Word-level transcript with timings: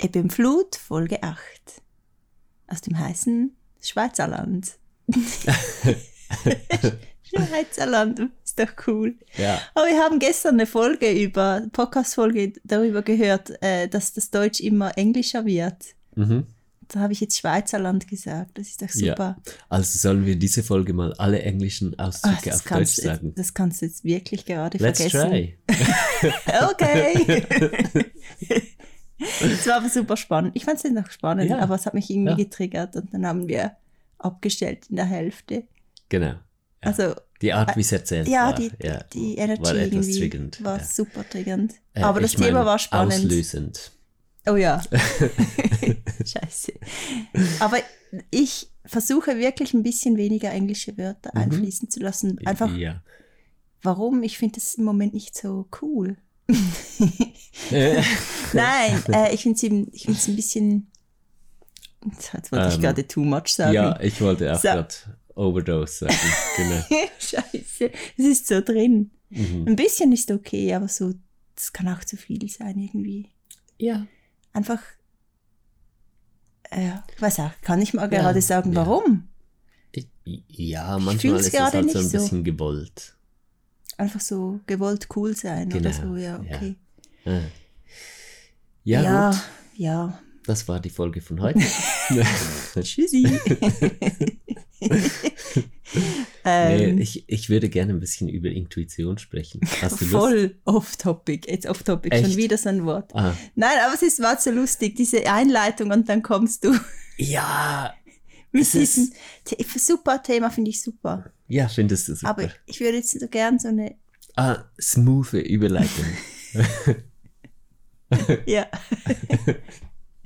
Ebenflut, 0.00 0.76
Folge 0.76 1.22
8. 1.22 1.38
Aus 2.68 2.80
dem 2.82 2.98
heißen 2.98 3.54
Schweizerland. 3.82 4.72
Schweizerland, 7.22 8.30
ist 8.44 8.58
doch 8.58 8.68
cool. 8.86 9.16
Ja. 9.36 9.60
Aber 9.74 9.86
wir 9.86 9.98
haben 9.98 10.18
gestern 10.18 10.54
eine 10.54 10.66
Folge 10.66 11.10
über, 11.12 11.62
Podcast-Folge 11.72 12.52
darüber 12.64 13.02
gehört, 13.02 13.60
äh, 13.62 13.88
dass 13.88 14.12
das 14.12 14.30
Deutsch 14.30 14.60
immer 14.60 14.96
englischer 14.96 15.44
wird. 15.44 15.84
Mhm. 16.14 16.46
Da 16.88 17.00
habe 17.00 17.12
ich 17.12 17.20
jetzt 17.20 17.36
Schweizerland 17.38 18.08
gesagt. 18.08 18.56
Das 18.56 18.68
ist 18.68 18.80
doch 18.80 18.88
Ja. 18.94 19.12
super. 19.12 19.36
Also 19.68 19.98
sollen 19.98 20.24
wir 20.24 20.36
diese 20.36 20.62
Folge 20.62 20.94
mal 20.94 21.12
alle 21.14 21.42
englischen 21.42 21.98
Ausdrücke 21.98 22.48
das, 22.50 22.60
auf 22.60 22.72
Deutsch 22.78 22.94
sagen? 22.96 23.34
das 23.36 23.52
kannst 23.52 23.82
du 23.82 23.86
jetzt 23.86 24.04
wirklich 24.04 24.46
gerade 24.46 24.78
Let's 24.78 25.02
vergessen. 25.02 25.30
try. 25.30 25.58
Okay. 26.70 27.44
Es 29.18 29.66
war 29.66 29.76
aber 29.76 29.88
super 29.88 30.16
spannend. 30.16 30.52
Ich 30.54 30.64
fand 30.64 30.82
es 30.84 30.90
noch 30.90 31.10
spannend, 31.10 31.50
Ja. 31.50 31.58
aber 31.58 31.74
es 31.74 31.86
hat 31.86 31.94
mich 31.94 32.08
irgendwie 32.10 32.30
Ja. 32.30 32.36
getriggert 32.36 32.94
und 32.96 33.12
dann 33.12 33.26
haben 33.26 33.48
wir 33.48 33.72
abgestellt 34.18 34.86
in 34.90 34.96
der 34.96 35.06
Hälfte. 35.06 35.64
Genau. 36.08 36.34
Also 36.80 37.14
Die 37.42 37.52
Art, 37.52 37.76
wie 37.76 37.80
es 37.80 37.90
erzählt 37.92 38.28
ja, 38.28 38.46
war. 38.46 38.54
die, 38.54 38.70
ja, 38.82 39.02
die 39.12 39.36
Energy 39.36 39.62
war 39.62 39.74
etwas 39.74 40.06
triggernd. 40.10 40.64
war 40.64 40.78
ja. 40.78 40.84
super 40.84 41.28
triggernd. 41.28 41.74
Äh, 41.94 42.02
aber 42.02 42.20
das 42.20 42.32
ich 42.32 42.38
meine, 42.38 42.50
Thema 42.52 42.64
war 42.66 42.78
spannend. 42.78 43.14
Auslösend. 43.14 43.92
Oh 44.48 44.56
ja. 44.56 44.80
Scheiße. 46.24 46.72
Aber 47.60 47.78
ich 48.30 48.70
versuche 48.84 49.36
wirklich 49.38 49.74
ein 49.74 49.82
bisschen 49.82 50.16
weniger 50.16 50.50
englische 50.50 50.96
Wörter 50.96 51.30
Mhm. 51.34 51.40
einfließen 51.42 51.90
zu 51.90 52.00
lassen. 52.00 52.38
Einfach, 52.46 52.74
Ja. 52.76 53.02
warum? 53.82 54.22
Ich 54.22 54.38
finde 54.38 54.54
das 54.56 54.74
im 54.76 54.84
Moment 54.84 55.14
nicht 55.14 55.36
so 55.36 55.68
cool. 55.82 56.16
Nein, 58.52 59.02
äh, 59.12 59.34
ich 59.34 59.42
finde 59.42 59.56
es 59.56 59.62
ich 59.92 60.28
ein 60.28 60.36
bisschen. 60.36 60.90
Jetzt 62.32 62.52
wollte 62.52 62.68
ich 62.68 62.74
Ähm, 62.76 62.80
gerade 62.80 63.06
too 63.06 63.24
much 63.24 63.48
sagen. 63.48 63.74
ja, 63.74 64.00
ich 64.00 64.20
wollte 64.20 64.52
auch 64.52 64.56
So. 64.60 64.68
gerade 64.68 64.94
Overdose 65.34 66.06
sagen. 66.06 66.16
Genau. 66.56 66.82
Scheiße, 67.18 67.90
es 68.16 68.24
ist 68.24 68.46
so 68.46 68.60
drin. 68.60 69.10
Mhm. 69.30 69.64
Ein 69.68 69.76
bisschen 69.76 70.12
ist 70.12 70.30
okay, 70.30 70.72
aber 70.74 70.88
so, 70.88 71.12
das 71.54 71.72
kann 71.72 71.88
auch 71.88 72.02
zu 72.04 72.16
viel 72.16 72.48
sein 72.48 72.78
irgendwie. 72.78 73.28
Ja. 73.78 74.06
Einfach, 74.52 74.80
äh, 76.70 76.92
ich 77.14 77.20
weiß 77.20 77.40
auch, 77.40 77.50
kann 77.62 77.82
ich 77.82 77.92
mal 77.94 78.02
Ja, 78.12 78.20
gerade 78.22 78.40
sagen, 78.40 78.74
warum? 78.74 79.28
Ich, 79.92 80.06
ja, 80.48 80.98
manchmal 80.98 81.40
ist 81.40 81.50
gerade 81.52 81.78
halt 81.78 81.90
so 81.90 81.98
ein 81.98 82.04
nicht 82.04 82.12
so. 82.12 82.18
bisschen 82.18 82.44
gewollt. 82.44 83.16
Einfach 83.98 84.20
so 84.20 84.60
gewollt 84.66 85.08
cool 85.16 85.36
sein 85.36 85.70
oder 85.72 85.90
Genau, 85.90 86.12
so, 86.12 86.16
ja, 86.16 86.42
ja. 86.42 86.44
okay. 86.56 86.76
Äh. 87.24 87.40
Ja, 88.84 89.02
ja, 89.02 89.30
gut. 89.30 89.40
ja. 89.74 90.18
Das 90.46 90.66
war 90.66 90.80
die 90.80 90.88
Folge 90.88 91.20
von 91.20 91.42
heute. 91.42 91.58
Tschüssi. 92.80 93.20
nee, 94.80 95.10
ähm, 96.44 96.98
ich, 96.98 97.24
ich 97.28 97.50
würde 97.50 97.68
gerne 97.68 97.92
ein 97.92 98.00
bisschen 98.00 98.30
über 98.30 98.48
Intuition 98.48 99.18
sprechen. 99.18 99.60
Hast 99.82 100.00
du 100.00 100.06
voll 100.06 100.56
off-topic, 100.64 101.50
jetzt 101.50 101.66
off-topic, 101.66 102.16
schon 102.16 102.36
wieder 102.36 102.56
so 102.56 102.70
ein 102.70 102.86
Wort. 102.86 103.14
Ah, 103.14 103.34
Nein, 103.56 103.76
aber 103.84 103.94
es 103.94 104.02
ist, 104.02 104.22
war 104.22 104.40
so 104.40 104.50
lustig, 104.50 104.96
diese 104.96 105.30
Einleitung 105.30 105.90
und 105.90 106.08
dann 106.08 106.22
kommst 106.22 106.64
du 106.64 106.72
ja, 107.18 107.92
Es 108.52 108.74
ist- 108.74 109.12
The 109.46 109.78
super 109.78 110.22
Thema, 110.22 110.50
finde 110.50 110.70
ich 110.70 110.80
super. 110.82 111.30
ja, 111.48 111.68
findest 111.68 112.08
du 112.08 112.14
super. 112.14 112.30
Aber 112.30 112.50
ich 112.66 112.80
würde 112.80 112.98
jetzt 112.98 113.18
so 113.18 113.28
gern 113.28 113.58
so 113.58 113.68
eine, 113.68 113.94
ah, 114.36 114.64
smooth 114.80 115.32
Überleitung. 115.34 116.04
ja. 118.46 118.66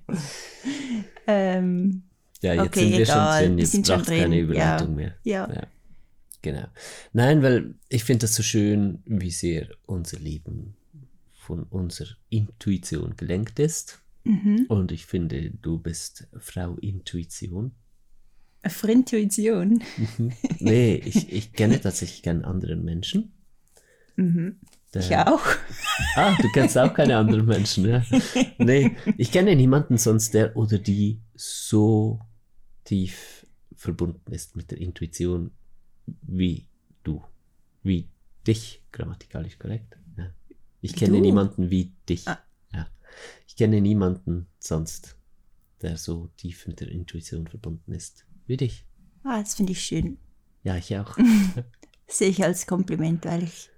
ähm, 1.27 2.03
Ja, 2.41 2.55
jetzt 2.55 2.67
Okay, 2.67 2.81
sind 2.81 2.91
wir 2.93 3.01
egal, 3.01 3.39
schon 3.41 3.47
drin, 3.47 3.57
wir 3.57 3.63
jetzt 3.63 3.73
sind 3.73 3.87
schon 3.87 3.97
braucht 3.99 4.09
keine 4.09 4.39
Überleitung 4.41 4.89
ja. 4.91 4.95
mehr. 4.95 5.17
ja. 5.25 5.53
Ja, 5.55 5.67
genau. 6.43 6.67
Nein, 7.13 7.43
weil 7.43 7.75
ich 7.89 8.05
finde 8.05 8.21
das 8.21 8.35
so 8.35 8.43
schön, 8.43 9.03
wie 9.07 9.31
sehr 9.31 9.69
unser 9.87 10.19
Leben 10.19 10.75
von 11.39 11.65
unserer 11.65 12.11
Intuition 12.31 13.17
gelenkt 13.17 13.59
ist. 13.59 14.01
Mhm. 14.25 14.67
Und 14.69 14.93
ich 14.93 15.07
finde, 15.07 15.51
du 15.51 15.79
bist 15.79 16.29
Frau 16.39 16.77
Intuition. 16.77 17.73
Für 18.69 18.91
Intuition. 18.91 19.83
Nee, 20.61 20.95
ich, 20.95 21.33
ich 21.33 21.53
kenne 21.53 21.81
tatsächlich 21.81 22.23
keinen 22.23 22.45
anderen 22.45 22.85
Menschen. 22.85 23.33
Mhm. 24.17 24.57
Der, 24.95 25.03
Ich 25.03 25.17
auch. 25.17 25.43
Ah, 26.17 26.37
du 26.41 26.49
kennst 26.53 26.77
auch 26.79 26.93
keine 26.95 27.17
anderen 27.17 27.47
Menschen, 27.47 27.87
ja? 27.89 28.05
Nee, 28.59 28.97
ich 29.17 29.33
kenne 29.33 29.57
niemanden 29.57 29.97
sonst, 29.97 30.35
der 30.35 30.55
oder 30.57 30.79
die 30.79 31.21
so 31.35 32.21
tief 32.85 33.47
verbunden 33.75 34.33
ist 34.33 34.55
mit 34.55 34.71
der 34.71 34.79
Intuition 34.79 35.51
wie 36.23 36.67
du. 37.03 37.23
Wie 37.83 38.07
dich, 38.47 38.83
grammatikalisch 38.93 39.59
korrekt. 39.59 39.97
Ja. 40.17 40.31
Ich 40.83 40.95
kenne 40.95 41.17
Du? 41.17 41.21
niemanden 41.23 41.71
wie 41.71 41.93
dich. 42.09 42.29
Ah. 42.29 42.39
Ja. 42.73 42.87
Ich 43.49 43.57
kenne 43.57 43.81
niemanden 43.81 44.47
sonst, 44.59 45.17
der 45.81 45.97
so 45.97 46.29
tief 46.37 46.67
mit 46.69 46.81
der 46.81 46.89
Intuition 46.89 47.47
verbunden 47.49 47.93
ist 47.93 48.25
wie 48.47 48.57
dich. 48.57 48.85
Ah, 49.25 49.41
das 49.41 49.55
finde 49.55 49.73
ich 49.73 49.83
schön. 49.83 50.19
Ja, 50.65 50.77
ich 50.77 50.97
auch. 50.97 51.17
Sehe 52.09 52.29
ich 52.29 52.43
als 52.45 52.67
Kompliment, 52.67 53.25
weil 53.25 53.45
ich, 53.45 53.71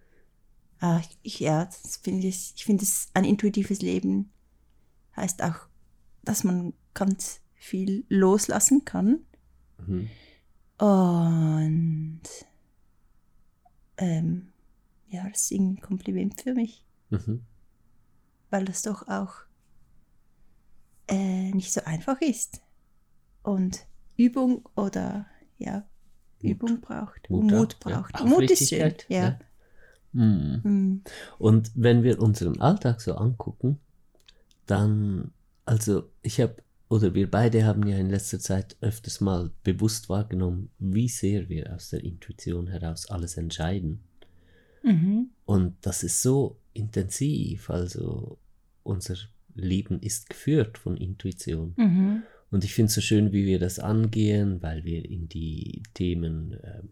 ah, 0.81 1.01
ich, 1.23 1.41
ja, 1.41 1.65
das 1.67 1.97
finde 1.99 2.27
ich, 2.27 2.53
ich 2.57 2.65
finde 2.65 2.85
es 2.85 3.09
ein 3.15 3.25
intuitives 3.25 3.81
Leben 3.81 4.31
heißt 5.17 5.43
auch, 5.43 5.69
dass 6.23 6.43
man 6.45 6.73
ganz 6.95 7.41
viel 7.55 8.05
loslassen 8.09 8.85
kann 8.85 9.21
Mhm. 9.87 10.09
und 10.79 12.21
ähm, 13.99 14.53
ja, 15.09 15.29
das 15.29 15.51
ist 15.51 15.53
ein 15.53 15.81
Kompliment 15.81 16.41
für 16.41 16.55
mich, 16.55 16.85
Mhm. 17.11 17.45
weil 18.51 18.65
das 18.65 18.83
doch 18.83 19.07
auch 19.09 19.35
äh, 21.09 21.51
nicht 21.53 21.73
so 21.73 21.83
einfach 21.85 22.21
ist 22.21 22.61
und 23.43 23.87
Übung 24.17 24.69
oder 24.77 25.27
ja 25.59 25.85
Mut. 26.45 26.53
Übung 26.53 26.81
braucht, 26.81 27.31
Mut 27.31 27.51
Mut, 27.51 27.77
auch, 27.85 27.91
ja. 27.91 28.01
braucht. 28.01 28.25
Mut 28.25 28.51
ist 28.51 28.69
schön, 28.69 28.95
ja. 29.09 29.25
ja. 29.25 29.39
Mhm. 30.13 30.61
Mm. 30.63 31.03
Und 31.39 31.73
wenn 31.75 32.03
wir 32.03 32.21
unseren 32.21 32.61
Alltag 32.61 33.01
so 33.01 33.15
angucken, 33.15 33.81
dann, 34.67 35.33
also 35.65 36.11
ich 36.23 36.41
habe, 36.41 36.57
oder 36.89 37.15
wir 37.15 37.31
beide 37.31 37.65
haben 37.65 37.87
ja 37.87 37.97
in 37.97 38.11
letzter 38.11 38.39
Zeit 38.39 38.77
öfters 38.81 39.21
mal 39.21 39.51
bewusst 39.65 40.09
wahrgenommen, 40.09 40.71
wie 40.79 41.09
sehr 41.09 41.49
wir 41.49 41.75
aus 41.75 41.91
der 41.91 42.05
Intuition 42.05 42.69
heraus 42.69 43.11
alles 43.11 43.37
entscheiden. 43.37 44.05
Mhm. 44.83 45.31
Und 45.47 45.75
das 45.81 46.03
ist 46.05 46.23
so 46.23 46.59
intensiv, 46.73 47.71
also 47.71 48.39
unser 48.83 49.17
Leben 49.55 50.01
ist 50.01 50.29
geführt 50.29 50.79
von 50.79 50.97
Intuition. 50.97 51.75
Und 52.55 52.63
ich 52.63 52.73
finde 52.73 52.87
es 52.91 52.95
so 52.95 53.01
schön, 53.01 53.33
wie 53.33 53.47
wir 53.47 53.59
das 53.59 53.81
angehen, 53.81 54.63
weil 54.63 54.85
wir 54.85 55.05
in 55.11 55.29
die 55.29 55.83
Themen 55.93 56.57
ähm, 56.63 56.89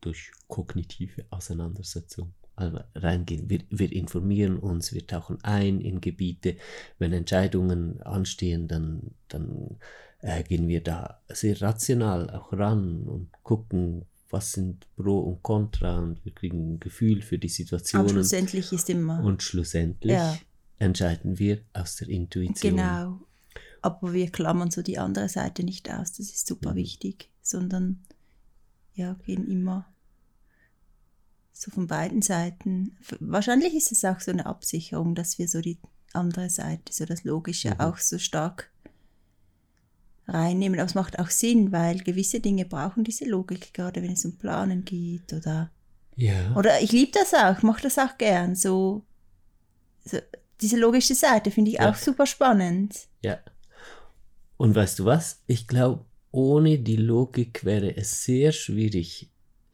durch 0.00 0.30
kognitive 0.46 1.24
Auseinandersetzung 1.30 2.32
reingehen. 2.56 3.50
Wir, 3.50 3.62
wir 3.68 3.90
informieren 3.90 4.58
uns, 4.60 4.92
wir 4.94 5.04
tauchen 5.04 5.42
ein 5.42 5.80
in 5.80 6.00
Gebiete. 6.00 6.54
Wenn 7.00 7.12
Entscheidungen 7.12 8.00
anstehen, 8.02 8.68
dann, 8.68 9.10
dann 9.26 9.78
äh, 10.20 10.44
gehen 10.44 10.68
wir 10.68 10.84
da 10.84 11.20
sehr 11.28 11.60
rational 11.60 12.30
auch 12.30 12.52
ran 12.52 13.02
und 13.08 13.30
gucken, 13.42 14.04
was 14.30 14.52
sind 14.52 14.86
Pro 14.94 15.18
und 15.18 15.42
Contra 15.42 15.98
und 15.98 16.24
wir 16.24 16.32
kriegen 16.32 16.74
ein 16.74 16.78
Gefühl 16.78 17.22
für 17.22 17.38
die 17.38 17.48
Aber 17.48 17.54
Situationen. 17.54 18.08
schlussendlich 18.08 18.72
ist 18.72 18.88
immer 18.88 19.20
Und 19.24 19.42
schlussendlich 19.42 20.12
Ja. 20.12 20.38
entscheiden 20.78 21.40
wir 21.40 21.58
aus 21.72 21.96
der 21.96 22.08
Intuition. 22.08 22.76
genau. 22.76 23.20
Aber 23.82 24.12
wir 24.12 24.30
klammern 24.30 24.70
so 24.70 24.80
die 24.82 24.98
andere 24.98 25.28
Seite 25.28 25.64
nicht 25.64 25.90
aus, 25.92 26.12
das 26.12 26.30
ist 26.30 26.46
super 26.46 26.70
Mhm. 26.72 26.76
wichtig, 26.76 27.30
sondern 27.42 28.02
ja, 28.94 29.14
gehen 29.26 29.46
immer 29.50 29.86
so 31.52 31.70
von 31.70 31.86
beiden 31.86 32.22
Seiten. 32.22 32.96
Wahrscheinlich 33.20 33.74
ist 33.74 33.92
es 33.92 34.04
auch 34.04 34.20
so 34.20 34.30
eine 34.30 34.46
Absicherung, 34.46 35.14
dass 35.14 35.38
wir 35.38 35.48
so 35.48 35.60
die 35.60 35.78
andere 36.12 36.48
Seite, 36.50 36.92
so 36.92 37.04
das 37.04 37.24
Logische 37.24 37.70
Mhm. 37.70 37.80
auch 37.80 37.98
so 37.98 38.18
stark 38.18 38.70
reinnehmen. 40.28 40.78
Aber 40.78 40.86
es 40.86 40.94
macht 40.94 41.18
auch 41.18 41.30
Sinn, 41.30 41.72
weil 41.72 41.98
gewisse 41.98 42.40
Dinge 42.40 42.64
brauchen 42.64 43.04
diese 43.04 43.24
Logik, 43.24 43.74
gerade 43.74 44.02
wenn 44.02 44.12
es 44.12 44.24
um 44.24 44.36
Planen 44.36 44.84
geht 44.84 45.32
oder 45.32 45.70
Ja. 46.16 46.54
Oder 46.56 46.80
ich 46.82 46.92
liebe 46.92 47.12
das 47.12 47.32
auch, 47.34 47.62
mache 47.62 47.82
das 47.82 47.98
auch 47.98 48.18
gern. 48.18 48.54
So, 48.54 49.02
so 50.04 50.18
diese 50.60 50.76
logische 50.78 51.14
Seite 51.14 51.50
finde 51.50 51.70
ich 51.70 51.78
Ja. 51.78 51.90
auch 51.90 51.96
super 51.96 52.26
spannend. 52.26 53.08
Ja. 53.22 53.38
Und 54.62 54.76
weißt 54.76 55.00
du 55.00 55.06
was? 55.06 55.42
Ich 55.48 55.66
glaube, 55.66 56.04
ohne 56.30 56.78
die 56.78 56.94
Logik 56.94 57.64
wäre 57.64 57.96
es 57.96 58.22
sehr 58.22 58.52
schwierig, 58.52 59.28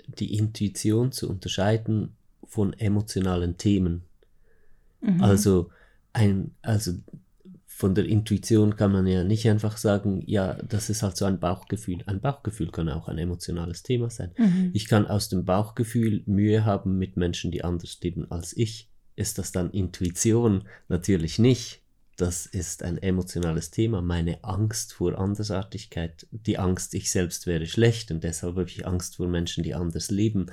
die 0.06 0.34
Intuition 0.34 1.12
zu 1.12 1.28
unterscheiden 1.28 2.16
von 2.46 2.72
emotionalen 2.72 3.58
Themen. 3.58 4.04
Mhm. 5.02 5.22
Also 5.22 5.68
ein, 6.14 6.52
also 6.62 6.94
von 7.66 7.94
der 7.94 8.06
Intuition 8.06 8.76
kann 8.76 8.92
man 8.92 9.06
ja 9.06 9.24
nicht 9.24 9.46
einfach 9.50 9.76
sagen, 9.76 10.22
ja, 10.24 10.54
das 10.54 10.88
ist 10.88 11.02
halt 11.02 11.18
so 11.18 11.26
ein 11.26 11.38
Bauchgefühl. 11.38 12.02
Ein 12.06 12.22
Bauchgefühl 12.22 12.70
kann 12.70 12.88
auch 12.88 13.08
ein 13.08 13.18
emotionales 13.18 13.82
Thema 13.82 14.08
sein. 14.08 14.30
Mhm. 14.38 14.70
Ich 14.72 14.88
kann 14.88 15.06
aus 15.06 15.28
dem 15.28 15.44
Bauchgefühl 15.44 16.22
Mühe 16.24 16.64
haben 16.64 16.96
mit 16.96 17.18
Menschen, 17.18 17.50
die 17.50 17.62
anders 17.62 18.00
leben 18.00 18.30
als 18.30 18.56
ich. 18.56 18.88
Ist 19.16 19.36
das 19.36 19.52
dann 19.52 19.70
Intuition? 19.70 20.64
Natürlich 20.88 21.38
nicht. 21.38 21.82
Das 22.18 22.46
ist 22.46 22.82
ein 22.82 22.98
emotionales 22.98 23.70
Thema. 23.70 24.02
Meine 24.02 24.42
Angst 24.42 24.92
vor 24.92 25.16
Andersartigkeit, 25.16 26.26
die 26.32 26.58
Angst, 26.58 26.94
ich 26.94 27.12
selbst 27.12 27.46
wäre 27.46 27.64
schlecht 27.66 28.10
und 28.10 28.24
deshalb 28.24 28.56
habe 28.56 28.68
ich 28.68 28.84
Angst 28.88 29.16
vor 29.16 29.28
Menschen, 29.28 29.62
die 29.62 29.72
anders 29.72 30.10
leben. 30.10 30.46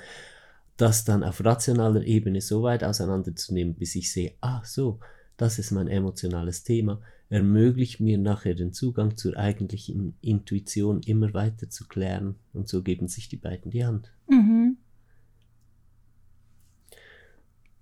Das 0.76 1.04
dann 1.04 1.24
auf 1.24 1.44
rationaler 1.44 2.04
Ebene 2.04 2.40
so 2.40 2.62
weit 2.62 2.84
auseinanderzunehmen, 2.84 3.74
bis 3.74 3.96
ich 3.96 4.12
sehe, 4.12 4.34
ah 4.40 4.62
so, 4.64 5.00
das 5.36 5.58
ist 5.58 5.72
mein 5.72 5.88
emotionales 5.88 6.62
Thema, 6.62 7.00
ermöglicht 7.30 7.98
mir 7.98 8.16
nachher 8.16 8.54
den 8.54 8.72
Zugang 8.72 9.16
zur 9.16 9.36
eigentlichen 9.36 10.14
Intuition 10.20 11.00
immer 11.02 11.34
weiter 11.34 11.68
zu 11.68 11.88
klären 11.88 12.36
und 12.52 12.68
so 12.68 12.84
geben 12.84 13.08
sich 13.08 13.28
die 13.28 13.38
beiden 13.38 13.72
die 13.72 13.84
Hand. 13.84 14.12
Mhm. 14.28 14.76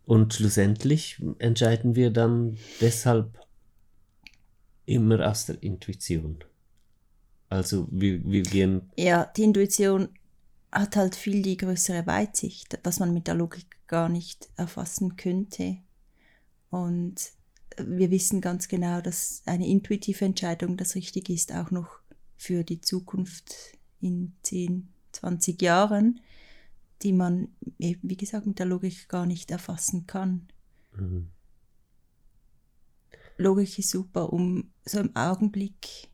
Und 0.07 0.33
schlussendlich 0.33 1.23
entscheiden 1.39 1.97
wir 1.97 2.11
dann 2.11 2.57
deshalb 2.81 3.44
immer 4.87 5.29
aus 5.29 5.47
der 5.47 5.63
Intuition. 5.63 6.45
Also 7.49 7.87
wir, 7.91 8.25
wir 8.25 8.43
gehen, 8.43 8.91
Ja, 8.97 9.27
die 9.37 9.45
Intuition 9.45 10.09
hat 10.73 10.97
halt 10.97 11.15
viel 11.15 11.43
die 11.43 11.57
größere 11.57 12.07
Weitsicht, 12.07 12.79
was 12.83 12.99
man 12.99 13.15
mit 13.15 13.29
der 13.29 13.35
Logik 13.35 13.67
gar 13.87 14.09
nicht 14.09 14.49
erfassen 14.57 15.17
könnte. 15.17 15.79
Und 16.71 17.15
wir 17.79 18.11
wissen 18.11 18.41
ganz 18.41 18.69
genau, 18.69 19.01
dass 19.01 19.43
eine 19.47 19.69
intuitive 19.69 20.25
Entscheidung 20.25 20.77
das 20.77 20.95
Richtige 20.95 21.33
ist, 21.33 21.53
auch 21.53 21.71
noch 21.71 22.01
für 22.37 22.65
die 22.65 22.81
Zukunft 22.81 23.55
in 24.01 24.33
10, 24.43 24.89
20 25.13 25.63
Jahren, 25.63 26.21
die 27.03 27.13
man, 27.13 27.49
wie 27.79 28.17
gesagt, 28.17 28.47
mit 28.47 28.59
der 28.59 28.67
Logik 28.67 29.09
gar 29.09 29.27
nicht 29.27 29.51
erfassen 29.51 30.07
kann. 30.07 30.49
Mhm. 30.97 31.29
Logik 33.37 33.79
ist 33.79 33.91
super, 33.91 34.33
um 34.33 34.71
so 34.85 35.01
im 35.01 35.15
Augenblick 35.17 36.09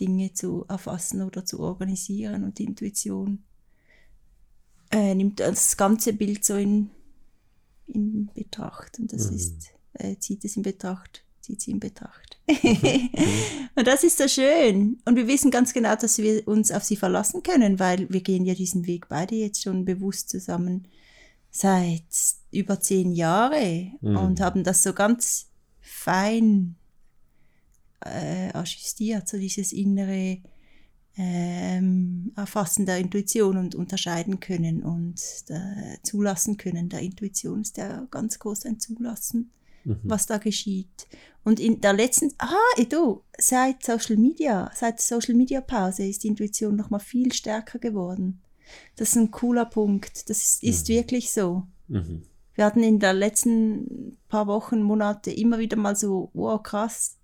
Dinge 0.00 0.32
zu 0.32 0.64
erfassen 0.68 1.22
oder 1.22 1.44
zu 1.44 1.60
organisieren 1.60 2.44
und 2.44 2.58
die 2.58 2.64
Intuition 2.64 3.42
äh, 4.90 5.14
nimmt 5.14 5.40
das 5.40 5.76
ganze 5.76 6.12
Bild 6.12 6.44
so 6.44 6.54
in, 6.56 6.90
in 7.86 8.30
Betracht 8.34 8.98
und 8.98 9.12
das 9.12 9.30
Mhm. 9.30 9.36
ist, 9.36 9.70
äh, 9.94 10.16
zieht 10.18 10.44
es 10.44 10.56
in 10.56 10.62
Betracht, 10.62 11.24
zieht 11.40 11.60
sie 11.60 11.72
in 11.72 11.80
Betracht. 11.80 12.38
und 13.74 13.86
das 13.86 14.04
ist 14.04 14.18
so 14.18 14.28
schön 14.28 14.98
und 15.04 15.16
wir 15.16 15.26
wissen 15.26 15.50
ganz 15.50 15.72
genau, 15.72 15.94
dass 15.96 16.18
wir 16.18 16.46
uns 16.46 16.70
auf 16.70 16.84
sie 16.84 16.96
verlassen 16.96 17.42
können, 17.42 17.78
weil 17.78 18.08
wir 18.08 18.20
gehen 18.22 18.46
ja 18.46 18.54
diesen 18.54 18.86
Weg 18.86 19.08
beide 19.08 19.34
jetzt 19.34 19.62
schon 19.62 19.84
bewusst 19.84 20.30
zusammen 20.30 20.86
seit 21.50 22.04
über 22.50 22.80
zehn 22.80 23.12
Jahre 23.12 23.92
Mhm. 24.00 24.16
und 24.16 24.40
haben 24.40 24.64
das 24.64 24.82
so 24.82 24.92
ganz 24.92 25.48
fein 25.80 26.76
äh, 28.04 28.50
ajustiert, 28.52 29.28
so 29.28 29.36
dieses 29.38 29.72
innere 29.72 30.38
ähm, 31.16 32.32
Erfassen 32.36 32.86
der 32.86 32.98
Intuition 32.98 33.56
und 33.56 33.74
unterscheiden 33.74 34.38
können 34.38 34.82
und 34.84 35.20
äh, 35.48 35.96
zulassen 36.04 36.56
können. 36.56 36.88
Der 36.88 37.00
Intuition 37.00 37.62
ist 37.62 37.76
ja 37.76 38.06
ganz 38.10 38.38
groß 38.38 38.66
ein 38.66 38.78
Zulassen, 38.78 39.50
Mhm. 39.84 40.00
was 40.04 40.26
da 40.26 40.38
geschieht. 40.38 41.08
Und 41.44 41.58
in 41.60 41.80
der 41.80 41.92
letzten, 41.92 42.30
ah, 42.38 42.54
eh, 42.76 42.84
du, 42.84 43.22
seit 43.38 43.82
Social 43.82 44.16
Media, 44.16 44.70
seit 44.74 45.00
Social 45.00 45.34
Media 45.34 45.60
Pause 45.60 46.04
ist 46.06 46.22
die 46.22 46.28
Intuition 46.28 46.76
noch 46.76 46.90
mal 46.90 46.98
viel 47.00 47.32
stärker 47.32 47.78
geworden. 47.80 48.40
Das 48.96 49.10
ist 49.10 49.16
ein 49.16 49.30
cooler 49.30 49.64
Punkt. 49.64 50.28
Das 50.30 50.38
ist, 50.38 50.62
ist 50.62 50.88
Mhm. 50.88 50.92
wirklich 50.94 51.30
so. 51.32 51.66
Mhm. 51.88 52.22
Wir 52.58 52.64
hatten 52.64 52.82
in 52.82 52.98
den 52.98 53.16
letzten 53.16 54.18
paar 54.28 54.48
Wochen, 54.48 54.82
Monate 54.82 55.30
immer 55.30 55.60
wieder 55.60 55.76
mal 55.76 55.94
so, 55.94 56.28
wow, 56.34 56.60
krass, 56.60 57.16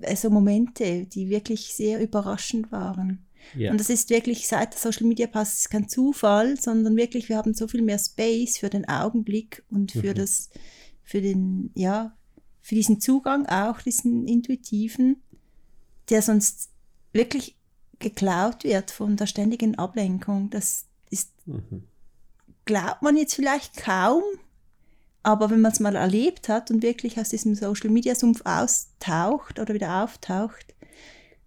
äh, 0.00 0.16
so 0.16 0.30
Momente, 0.30 1.04
die 1.04 1.28
wirklich 1.28 1.74
sehr 1.74 2.00
überraschend 2.02 2.72
waren. 2.72 3.26
Ja. 3.54 3.70
Und 3.70 3.78
das 3.78 3.90
ist 3.90 4.08
wirklich 4.08 4.48
seit 4.48 4.72
der 4.72 4.80
Social 4.80 5.06
Media 5.06 5.26
Pass 5.26 5.56
ist 5.58 5.70
kein 5.70 5.86
Zufall, 5.86 6.58
sondern 6.58 6.96
wirklich, 6.96 7.28
wir 7.28 7.36
haben 7.36 7.52
so 7.52 7.68
viel 7.68 7.82
mehr 7.82 7.98
Space 7.98 8.56
für 8.56 8.70
den 8.70 8.88
Augenblick 8.88 9.64
und 9.68 9.92
für 9.92 10.12
Mhm. 10.12 10.14
das, 10.14 10.48
für 11.02 11.20
den, 11.20 11.70
ja, 11.74 12.16
für 12.62 12.74
diesen 12.74 13.00
Zugang 13.00 13.44
auch, 13.44 13.82
diesen 13.82 14.26
intuitiven, 14.26 15.20
der 16.08 16.22
sonst 16.22 16.70
wirklich 17.12 17.58
geklaut 17.98 18.64
wird 18.64 18.92
von 18.92 19.16
der 19.16 19.26
ständigen 19.26 19.74
Ablenkung. 19.74 20.48
Das 20.48 20.86
ist 21.10 21.32
Mhm. 21.44 21.82
Glaubt 22.64 23.02
man 23.02 23.16
jetzt 23.16 23.34
vielleicht 23.34 23.76
kaum, 23.76 24.22
aber 25.22 25.50
wenn 25.50 25.60
man 25.60 25.72
es 25.72 25.80
mal 25.80 25.94
erlebt 25.96 26.48
hat 26.48 26.70
und 26.70 26.82
wirklich 26.82 27.18
aus 27.18 27.28
diesem 27.28 27.54
Social 27.54 27.90
Media 27.90 28.14
Sumpf 28.14 28.42
austaucht 28.44 29.58
oder 29.58 29.74
wieder 29.74 30.02
auftaucht, 30.02 30.74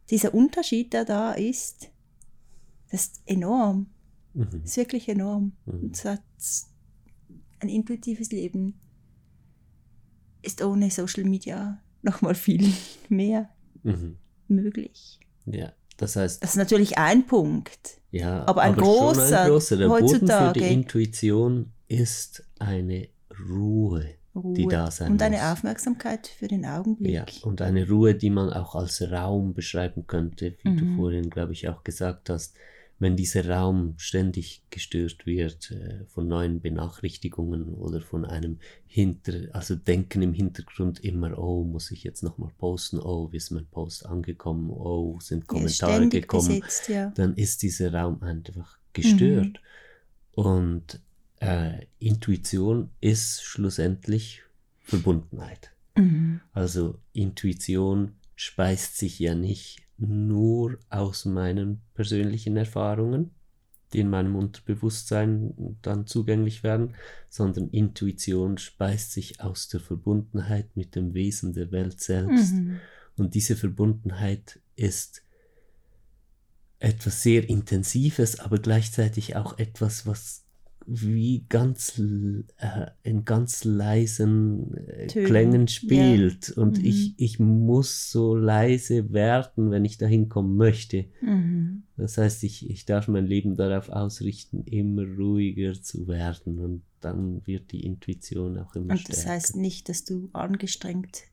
dieser 0.09 0.33
Unterschied, 0.33 0.93
der 0.93 1.03
da 1.05 1.33
ist, 1.33 1.89
das 2.91 3.05
ist 3.07 3.21
enorm. 3.25 3.87
Mhm. 4.33 4.49
Das 4.51 4.71
ist 4.71 4.77
wirklich 4.77 5.09
enorm. 5.09 5.53
Mhm. 5.65 5.79
Und 5.79 5.95
es 5.95 6.05
hat 6.05 6.21
ein 7.59 7.69
intuitives 7.69 8.31
Leben 8.31 8.79
ist 10.41 10.61
ohne 10.61 10.91
Social 10.91 11.23
Media 11.23 11.81
noch 12.03 12.21
mal 12.21 12.35
viel 12.35 12.71
mehr 13.09 13.49
Mhm. 13.83 14.17
möglich. 14.47 15.19
Ja, 15.45 15.71
das 15.97 16.15
heißt, 16.15 16.43
Das 16.43 16.51
ist 16.51 16.55
natürlich 16.57 16.97
ein 16.97 17.25
Punkt. 17.25 17.99
ja, 18.11 18.45
aber 18.47 18.61
ein 18.61 18.75
schon 18.75 18.83
großer 18.83 19.41
ein 19.43 19.49
großer. 19.51 19.77
Der 19.77 19.87
Boden 19.87 20.07
für 20.07 20.13
heutzutage. 20.15 20.59
die 20.59 20.73
Intuition 20.73 21.71
ist 21.87 22.43
eine 22.59 23.07
Ruhe, 23.49 24.05
die 24.33 24.63
Ruhe 24.63 24.67
da 24.71 24.91
sein 24.91 25.11
und 25.11 25.21
eine 25.21 25.37
muss. 25.37 25.45
Aufmerksamkeit 25.45 26.27
für 26.27 26.47
den 26.47 26.65
Augenblick. 26.65 27.13
Ja, 27.13 27.25
und 27.43 27.61
eine 27.61 27.87
Ruhe, 27.87 28.15
die 28.15 28.29
man 28.29 28.51
auch 28.51 28.75
als 28.75 29.01
Raum 29.11 29.53
beschreiben 29.53 30.05
könnte, 30.07 30.55
wie 30.63 30.75
du 30.75 30.85
Mhm. 30.85 30.95
vorhin, 30.97 31.29
glaube 31.29 31.53
ich, 31.53 31.67
auch 31.69 31.83
gesagt 31.83 32.29
hast. 32.29 32.55
Wenn 32.97 33.17
dieser 33.17 33.49
Raum 33.49 33.95
ständig 33.97 34.61
gestört 34.69 35.25
wird 35.25 35.71
äh, 35.71 36.05
von 36.07 36.27
neuen 36.27 36.61
Benachrichtigungen 36.61 37.73
oder 37.73 37.99
von 37.99 38.23
einem 38.23 38.59
Hinter, 38.87 39.53
also 39.53 39.75
Denken 39.75 40.21
im 40.21 40.33
Hintergrund 40.33 41.03
immer, 41.03 41.37
oh, 41.37 41.65
muss 41.65 41.91
ich 41.91 42.03
jetzt 42.03 42.23
nochmal 42.23 42.51
posten, 42.57 42.99
oh, 42.99 43.31
wie 43.31 43.37
ist 43.37 43.51
mein 43.51 43.65
Post 43.65 44.05
angekommen, 44.05 44.69
oh, 44.69 45.19
sind 45.19 45.45
Kommentare 45.45 46.07
gekommen, 46.07 46.61
besetzt, 46.61 46.87
ja. 46.87 47.11
dann 47.15 47.35
ist 47.35 47.63
dieser 47.63 47.93
Raum 47.93 48.21
einfach 48.23 48.77
gestört. 48.93 49.45
Mhm. 49.47 49.59
Und 50.31 50.99
äh, 51.41 51.85
Intuition 51.99 52.91
ist 53.01 53.43
schlussendlich 53.43 54.41
Verbundenheit. 54.81 55.71
Mhm. 55.97 56.41
Also 56.53 56.99
Intuition 57.13 58.15
speist 58.35 58.97
sich 58.97 59.19
ja 59.19 59.35
nicht 59.35 59.84
nur 59.97 60.77
aus 60.89 61.25
meinen 61.25 61.81
persönlichen 61.93 62.57
Erfahrungen, 62.57 63.31
die 63.93 63.99
in 63.99 64.09
meinem 64.09 64.35
Unterbewusstsein 64.35 65.77
dann 65.81 66.07
zugänglich 66.07 66.63
werden, 66.63 66.95
sondern 67.29 67.69
Intuition 67.69 68.57
speist 68.57 69.11
sich 69.11 69.41
aus 69.41 69.67
der 69.67 69.79
Verbundenheit 69.79 70.75
mit 70.75 70.95
dem 70.95 71.13
Wesen 71.13 71.53
der 71.53 71.71
Welt 71.71 72.01
selbst. 72.01 72.53
Mhm. 72.53 72.79
Und 73.17 73.35
diese 73.35 73.55
Verbundenheit 73.55 74.59
ist 74.75 75.23
etwas 76.79 77.23
sehr 77.23 77.47
Intensives, 77.47 78.39
aber 78.39 78.59
gleichzeitig 78.59 79.35
auch 79.35 79.57
etwas, 79.57 80.05
was 80.05 80.44
wie 80.87 81.45
ganz 81.49 81.99
äh, 82.57 82.85
in 83.03 83.25
ganz 83.25 83.63
leisen 83.63 84.75
äh, 84.75 85.07
Klängen 85.07 85.67
spielt. 85.67 86.51
Und 86.51 86.77
Mhm. 86.79 86.85
ich, 86.85 87.13
ich 87.17 87.39
muss 87.39 88.11
so 88.11 88.35
leise 88.35 89.11
werden, 89.11 89.71
wenn 89.71 89.83
ich 89.85 89.97
dahin 89.97 90.29
kommen 90.29 90.55
möchte. 90.57 91.05
Mhm. 91.21 91.83
Das 91.97 92.17
heißt, 92.17 92.43
ich, 92.43 92.69
ich 92.69 92.85
darf 92.85 93.07
mein 93.07 93.25
Leben 93.25 93.55
darauf 93.55 93.89
ausrichten, 93.89 94.63
immer 94.65 95.03
ruhiger 95.03 95.81
zu 95.81 96.07
werden. 96.07 96.59
Und 96.59 96.83
dann 97.01 97.45
wird 97.47 97.71
die 97.71 97.83
Intuition 97.85 98.57
auch 98.59 98.75
immer 98.75 98.91
Und 98.91 98.99
stärker. 98.99 99.21
das 99.21 99.25
heißt 99.27 99.55
nicht, 99.55 99.89
dass 99.89 100.03
du 100.03 100.29
angestrengt 100.33 101.23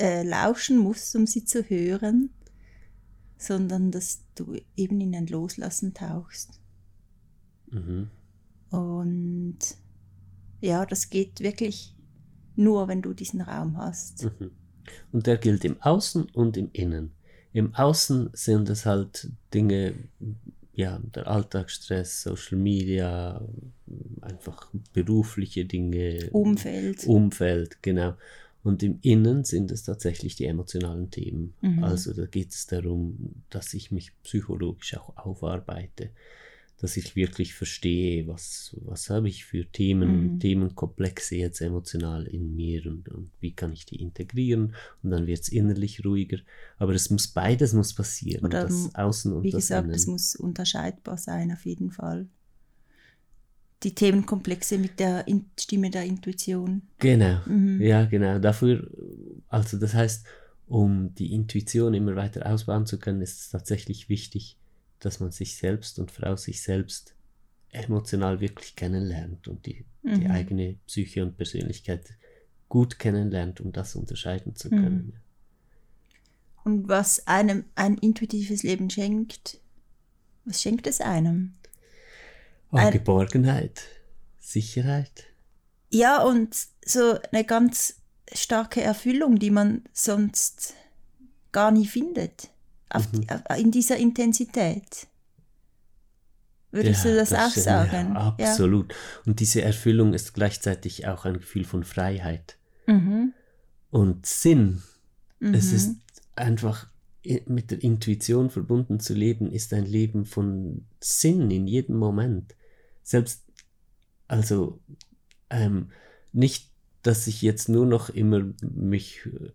äh, 0.00 0.22
lauschen 0.22 0.78
musst, 0.78 1.14
um 1.16 1.26
sie 1.26 1.44
zu 1.44 1.62
hören, 1.62 2.30
sondern 3.36 3.90
dass 3.90 4.22
du 4.34 4.56
eben 4.76 5.00
in 5.00 5.14
ein 5.14 5.26
Loslassen 5.26 5.92
tauchst. 5.94 6.60
Mhm. 7.70 8.08
Und 8.70 9.58
ja, 10.60 10.86
das 10.86 11.10
geht 11.10 11.40
wirklich 11.40 11.94
nur, 12.56 12.88
wenn 12.88 13.02
du 13.02 13.14
diesen 13.14 13.40
Raum 13.40 13.76
hast. 13.78 14.24
Mhm. 14.24 14.50
Und 15.12 15.26
der 15.26 15.38
gilt 15.38 15.64
im 15.64 15.80
Außen 15.80 16.24
und 16.32 16.56
im 16.56 16.70
Innen. 16.72 17.12
Im 17.52 17.74
Außen 17.74 18.30
sind 18.32 18.68
es 18.68 18.86
halt 18.86 19.28
Dinge, 19.52 19.94
ja, 20.72 21.00
der 21.14 21.26
Alltagsstress, 21.26 22.22
Social 22.22 22.58
Media, 22.58 23.42
einfach 24.20 24.70
berufliche 24.92 25.64
Dinge, 25.64 26.28
Umfeld. 26.32 27.06
Umfeld, 27.06 27.82
genau. 27.82 28.14
Und 28.62 28.82
im 28.82 28.98
Innen 29.02 29.44
sind 29.44 29.70
es 29.70 29.84
tatsächlich 29.84 30.36
die 30.36 30.44
emotionalen 30.44 31.10
Themen. 31.10 31.54
Mhm. 31.62 31.82
Also 31.82 32.12
da 32.12 32.26
geht 32.26 32.50
es 32.50 32.66
darum, 32.66 33.42
dass 33.48 33.74
ich 33.74 33.90
mich 33.90 34.12
psychologisch 34.22 34.96
auch 34.96 35.16
aufarbeite, 35.16 36.10
dass 36.80 36.96
ich 36.96 37.14
wirklich 37.14 37.54
verstehe, 37.54 38.26
was, 38.26 38.74
was 38.80 39.10
habe 39.10 39.28
ich 39.28 39.44
für 39.44 39.66
Themen, 39.70 40.34
Mhm. 40.34 40.40
Themenkomplexe 40.40 41.36
jetzt 41.36 41.60
emotional 41.60 42.26
in 42.26 42.56
mir 42.56 42.86
und, 42.86 43.08
und 43.10 43.30
wie 43.40 43.52
kann 43.52 43.72
ich 43.72 43.84
die 43.86 44.00
integrieren 44.00 44.74
und 45.02 45.10
dann 45.10 45.26
wird 45.26 45.40
es 45.40 45.48
innerlich 45.50 46.04
ruhiger. 46.04 46.38
Aber 46.78 46.94
es 46.94 47.10
muss 47.10 47.28
beides 47.28 47.72
muss 47.74 47.94
passieren, 47.94 48.46
Oder, 48.46 48.62
das 48.64 48.94
Außen 48.94 49.32
und 49.32 49.42
Wie 49.44 49.50
das 49.50 49.64
gesagt, 49.64 49.84
Innen. 49.86 49.94
es 49.94 50.06
muss 50.06 50.36
unterscheidbar 50.36 51.18
sein, 51.18 51.52
auf 51.52 51.66
jeden 51.66 51.90
Fall. 51.90 52.26
Die 53.82 53.94
Themenkomplexe 53.94 54.76
mit 54.76 55.00
der 55.00 55.26
In 55.26 55.46
Stimme 55.58 55.90
der 55.90 56.04
Intuition. 56.04 56.82
Genau, 56.98 57.40
Mhm. 57.46 57.80
ja, 57.80 58.04
genau. 58.04 58.38
Dafür, 58.38 58.90
also 59.48 59.78
das 59.78 59.94
heißt, 59.94 60.26
um 60.66 61.14
die 61.14 61.32
Intuition 61.32 61.94
immer 61.94 62.14
weiter 62.14 62.46
ausbauen 62.50 62.84
zu 62.86 62.98
können, 62.98 63.22
ist 63.22 63.40
es 63.40 63.48
tatsächlich 63.50 64.08
wichtig, 64.08 64.56
dass 65.00 65.20
man 65.20 65.32
sich 65.32 65.56
selbst 65.56 65.98
und 65.98 66.10
Frau 66.10 66.36
sich 66.36 66.62
selbst 66.62 67.14
emotional 67.72 68.40
wirklich 68.40 68.76
kennenlernt 68.76 69.48
und 69.48 69.66
die, 69.66 69.84
die 70.02 70.08
Mhm. 70.26 70.30
eigene 70.30 70.74
Psyche 70.86 71.22
und 71.22 71.36
Persönlichkeit 71.36 72.10
gut 72.68 72.98
kennenlernt, 72.98 73.60
um 73.60 73.72
das 73.72 73.94
unterscheiden 73.96 74.54
zu 74.56 74.68
Mhm. 74.68 74.80
können. 74.82 75.12
Und 76.64 76.88
was 76.88 77.26
einem 77.26 77.64
ein 77.74 77.96
intuitives 77.98 78.62
Leben 78.62 78.90
schenkt, 78.90 79.58
was 80.44 80.60
schenkt 80.62 80.86
es 80.86 81.00
einem? 81.00 81.54
Oh, 82.72 82.76
Ein- 82.76 82.92
Geborgenheit, 82.92 83.82
Sicherheit. 84.38 85.24
Ja, 85.90 86.22
und 86.22 86.54
so 86.84 87.18
eine 87.32 87.44
ganz 87.44 87.96
starke 88.32 88.80
Erfüllung, 88.82 89.38
die 89.38 89.50
man 89.50 89.84
sonst 89.92 90.74
gar 91.50 91.70
nie 91.72 91.86
findet. 91.86 92.49
Auf 92.90 93.10
Mhm. 93.12 93.26
auf- 93.30 93.58
in 93.58 93.70
dieser 93.70 93.96
Intensität. 93.96 95.06
Würdest 96.72 97.04
Ja, 97.04 97.10
du 97.10 97.16
das, 97.16 97.32
auch 97.32 97.50
stimmt, 97.50 97.64
sagen? 97.64 98.14
Ja, 98.14 98.36
absolut. 98.38 98.94
Und 99.26 99.40
diese 99.40 99.62
Erfüllung 99.62 100.14
ist 100.14 100.34
gleichzeitig 100.34 101.06
auch 101.08 101.24
ein 101.24 101.34
Gefühl 101.34 101.64
von 101.64 101.82
Freiheit 101.84 102.58
Ja. 102.86 102.94
Mhm. 102.94 103.32
und 103.90 104.24
Sinn. 104.26 104.82
Mhm. 105.40 105.54
Es 105.54 105.72
ist 105.72 105.96
einfach 106.36 106.88
mit 107.46 107.70
der 107.70 107.82
Intuition 107.82 108.50
verbunden 108.50 108.98
zu 109.00 109.14
leben, 109.14 109.50
ist 109.50 109.72
ein 109.74 109.84
Leben 109.84 110.24
von 110.24 110.86
Sinn 111.00 111.50
in 111.50 111.66
jedem 111.66 111.96
Moment. 111.96 112.54
Selbst, 113.02 113.44
also 114.28 114.80
ähm, 115.50 115.90
nicht, 116.32 116.70
dass 117.02 117.26
ich 117.26 117.42
jetzt 117.42 117.68
nur 117.68 117.84
noch 117.84 118.08
immer 118.10 118.44
mich 118.62 119.26
äh, 119.26 119.50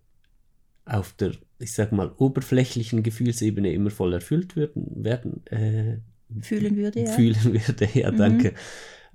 auf 0.86 1.14
der, 1.14 1.32
ich 1.60 1.74
sag 1.74 1.92
mal, 1.92 2.12
oberflächlichen 2.18 3.04
Gefühlsebene 3.04 3.72
immer 3.74 3.90
voll 3.92 4.14
erfüllt 4.14 4.56
würden, 4.56 5.04
werden, 5.04 5.46
äh, 5.48 6.00
Fühlen 6.42 6.76
würde, 6.76 7.02
ja. 7.02 7.12
fühlen 7.12 7.44
würde. 7.54 7.88
Ja, 7.94 8.12
Mhm. 8.12 8.18
danke. 8.18 8.54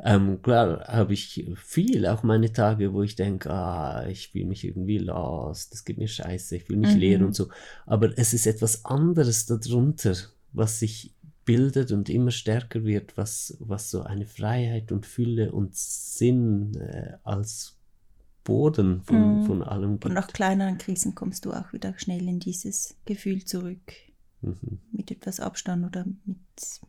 Ähm, 0.02 0.40
klar 0.42 0.87
habe 0.88 1.12
ich 1.12 1.47
viel, 1.56 2.06
auch 2.06 2.23
meine 2.23 2.52
Tage, 2.52 2.92
wo 2.94 3.02
ich 3.02 3.16
denke, 3.16 3.50
ah, 3.50 4.06
ich 4.09 4.28
fühle 4.28 4.47
mich 4.47 4.64
irgendwie 4.64 4.99
lost, 4.99 5.73
das 5.73 5.85
geht 5.85 5.99
mir 5.99 6.09
scheiße, 6.09 6.56
ich 6.56 6.64
fühle 6.64 6.78
mich 6.80 6.94
Mhm. 6.94 7.00
leer 7.00 7.20
und 7.26 7.35
so. 7.35 7.49
Aber 7.87 8.16
es 8.18 8.32
ist 8.32 8.47
etwas 8.47 8.85
anderes 8.87 9.47
darunter, 9.47 10.14
was 10.52 10.78
sich 10.78 11.14
bildet 11.44 11.92
und 11.92 12.09
immer 12.09 12.30
stärker 12.30 12.85
wird, 12.85 13.16
was, 13.16 13.56
was 13.61 13.90
so 13.90 14.02
eine 14.02 14.26
Freiheit 14.26 14.92
und 14.92 15.04
Fülle 15.04 15.52
und 15.52 15.75
Sinn 15.76 16.75
äh, 16.76 17.14
als 17.25 17.76
Boden 18.44 19.02
von, 19.02 19.40
Mhm. 19.40 19.47
von 19.47 19.62
allem 19.62 19.92
Und 19.92 20.00
gibt. 20.00 20.14
nach 20.14 20.28
kleineren 20.28 20.78
Krisen 20.78 21.14
kommst 21.14 21.44
du 21.44 21.52
auch 21.52 21.73
wieder 21.73 21.99
schnell 21.99 22.26
in 22.28 22.40
dieses 22.40 22.97
Gefühl 23.04 23.44
zurück. 23.44 23.92
Mhm. 24.42 24.78
Mit 24.92 25.11
etwas 25.11 25.40
Abstand 25.40 25.85
oder 25.85 26.06
mit 26.25 26.38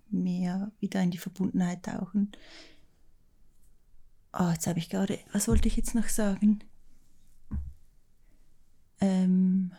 mehr 0.10 0.72
wieder 0.80 1.02
in 1.02 1.12
die 1.12 1.18
Verbundenheit 1.18 1.84
tauchen. 1.84 2.32
Oh, 4.34 4.50
jetzt 4.54 4.66
habe 4.68 4.80
ich 4.80 4.90
gerade. 4.90 5.20
Was 5.34 5.48
wollte 5.50 5.68
ich 5.68 5.76
jetzt 5.76 5.94
noch 5.94 6.08
sagen? 6.08 6.60
Ähm. 9.02 9.72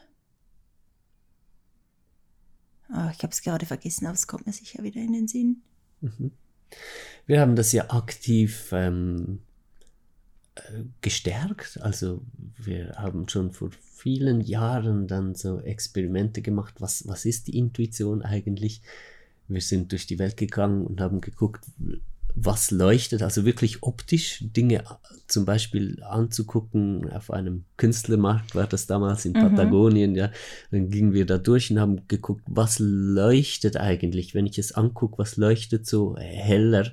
Ah, 2.90 3.10
ich 3.10 3.22
habe 3.22 3.32
es 3.32 3.40
gerade 3.42 3.64
vergessen, 3.64 4.04
aber 4.06 4.14
es 4.14 4.26
kommt 4.26 4.46
mir 4.46 4.52
sicher 4.52 4.82
wieder 4.82 5.00
in 5.00 5.12
den 5.14 5.28
Sinn. 5.28 5.62
Mhm. 6.02 6.32
Wir 7.26 7.40
haben 7.40 7.56
das 7.56 7.72
ja 7.72 7.88
aktiv 7.90 8.70
ähm, 8.72 9.38
äh, 9.38 9.51
gestärkt. 11.00 11.78
Also 11.80 12.22
wir 12.58 12.94
haben 12.96 13.28
schon 13.28 13.52
vor 13.52 13.70
vielen 13.80 14.40
Jahren 14.40 15.06
dann 15.06 15.34
so 15.34 15.60
Experimente 15.60 16.42
gemacht, 16.42 16.74
was, 16.78 17.06
was 17.06 17.24
ist 17.24 17.46
die 17.46 17.56
Intuition 17.56 18.22
eigentlich? 18.22 18.82
Wir 19.48 19.60
sind 19.60 19.92
durch 19.92 20.06
die 20.06 20.18
Welt 20.18 20.36
gegangen 20.36 20.86
und 20.86 21.00
haben 21.00 21.20
geguckt, 21.20 21.64
was 22.34 22.70
leuchtet, 22.70 23.22
also 23.22 23.44
wirklich 23.44 23.82
optisch 23.82 24.42
Dinge 24.56 24.84
zum 25.26 25.44
Beispiel 25.44 26.02
anzugucken. 26.02 27.10
Auf 27.10 27.30
einem 27.30 27.64
Künstlermarkt 27.76 28.54
war 28.54 28.66
das 28.66 28.86
damals 28.86 29.26
in 29.26 29.32
Mhm. 29.32 29.40
Patagonien, 29.40 30.14
ja. 30.14 30.30
Dann 30.70 30.88
gingen 30.88 31.12
wir 31.12 31.26
da 31.26 31.36
durch 31.36 31.70
und 31.70 31.78
haben 31.78 32.08
geguckt, 32.08 32.44
was 32.46 32.78
leuchtet 32.78 33.76
eigentlich, 33.76 34.34
wenn 34.34 34.46
ich 34.46 34.58
es 34.58 34.72
angucke, 34.72 35.18
was 35.18 35.36
leuchtet 35.36 35.86
so 35.86 36.16
heller, 36.16 36.92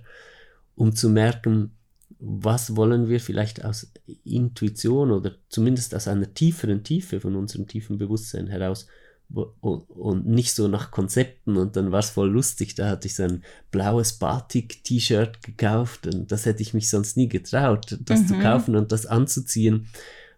um 0.76 0.94
zu 0.94 1.10
merken, 1.10 1.72
was 2.18 2.76
wollen 2.76 3.08
wir 3.08 3.20
vielleicht 3.20 3.64
aus 3.64 3.92
Intuition 4.24 5.12
oder 5.12 5.36
zumindest 5.50 5.94
aus 5.96 6.08
einer 6.08 6.34
tieferen 6.34 6.84
Tiefe 6.84 7.20
von 7.22 7.36
unserem 7.36 7.68
tiefen 7.68 7.98
Bewusstsein 7.98 8.48
heraus 8.48 8.88
und, 9.32 10.26
nicht 10.26 10.56
so 10.56 10.68
nach 10.68 10.90
Konzepten 10.90 11.56
und 11.56 11.76
dann 11.76 11.92
war 11.92 12.00
es 12.00 12.10
voll 12.10 12.32
lustig, 12.32 12.74
da 12.74 12.90
hatte 12.90 13.06
ich 13.08 13.14
so 13.16 13.24
ein 13.24 13.44
blaues 13.70 14.14
Batik-T-Shirt 14.14 15.44
gekauft 15.44 16.08
und 16.08 16.32
das 16.32 16.48
hätte 16.48 16.64
ich 16.64 16.74
mich 16.74 16.90
sonst 16.90 17.16
nie 17.16 17.30
getraut, 17.30 17.96
das 18.02 18.26
zu 18.26 18.34
Mhm. 18.34 18.42
kaufen 18.42 18.76
und 18.76 18.92
das 18.92 19.06
anzuziehen 19.06 19.88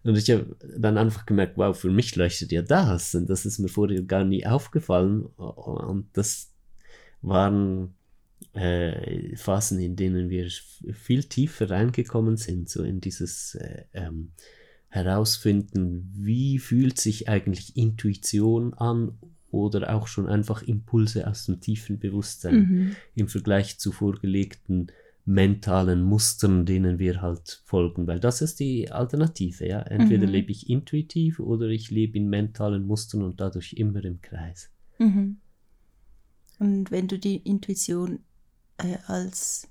und 0.04 0.18
ich 0.18 0.30
habe 0.30 0.54
dann 0.76 0.98
einfach 0.98 1.24
gemerkt, 1.24 1.56
wow, 1.56 1.74
für 1.74 1.90
mich 1.90 2.16
leuchtet 2.16 2.52
ja 2.52 2.60
das 2.60 3.14
und 3.14 3.30
das 3.30 3.46
ist 3.46 3.60
mir 3.60 3.68
vorher 3.68 4.02
gar 4.02 4.24
nie 4.24 4.44
aufgefallen 4.44 5.22
und 5.22 6.08
das 6.12 6.50
waren 7.22 7.94
äh, 8.54 9.36
Phasen, 9.36 9.78
in 9.80 9.96
denen 9.96 10.28
wir 10.30 10.48
viel 10.92 11.24
tiefer 11.24 11.70
reingekommen 11.70 12.36
sind, 12.36 12.68
so 12.68 12.82
in 12.82 13.00
dieses 13.00 13.54
äh, 13.56 13.84
ähm, 13.92 14.32
Herausfinden, 14.88 16.10
wie 16.14 16.58
fühlt 16.58 17.00
sich 17.00 17.28
eigentlich 17.28 17.76
Intuition 17.76 18.74
an 18.74 19.18
oder 19.50 19.94
auch 19.94 20.06
schon 20.06 20.26
einfach 20.26 20.62
Impulse 20.62 21.26
aus 21.26 21.46
dem 21.46 21.60
tiefen 21.60 21.98
Bewusstsein 21.98 22.54
Mhm. 22.54 22.96
im 23.14 23.28
Vergleich 23.28 23.78
zu 23.78 23.90
vorgelegten 23.92 24.88
mentalen 25.24 26.02
Mustern, 26.02 26.66
denen 26.66 26.98
wir 26.98 27.22
halt 27.22 27.62
folgen, 27.64 28.06
weil 28.06 28.18
das 28.18 28.42
ist 28.42 28.58
die 28.60 28.90
Alternative, 28.90 29.66
ja. 29.68 29.80
Entweder 29.82 30.26
Mhm. 30.26 30.32
lebe 30.32 30.50
ich 30.50 30.68
intuitiv 30.68 31.38
oder 31.38 31.68
ich 31.68 31.90
lebe 31.90 32.18
in 32.18 32.28
mentalen 32.28 32.84
Mustern 32.86 33.22
und 33.22 33.40
dadurch 33.40 33.74
immer 33.74 34.04
im 34.04 34.20
Kreis. 34.20 34.70
Mhm. 34.98 35.36
Und 36.58 36.90
wenn 36.90 37.08
du 37.08 37.18
die 37.18 37.36
Intuition 37.36 38.20
äh, 38.82 38.98
als 39.06 39.68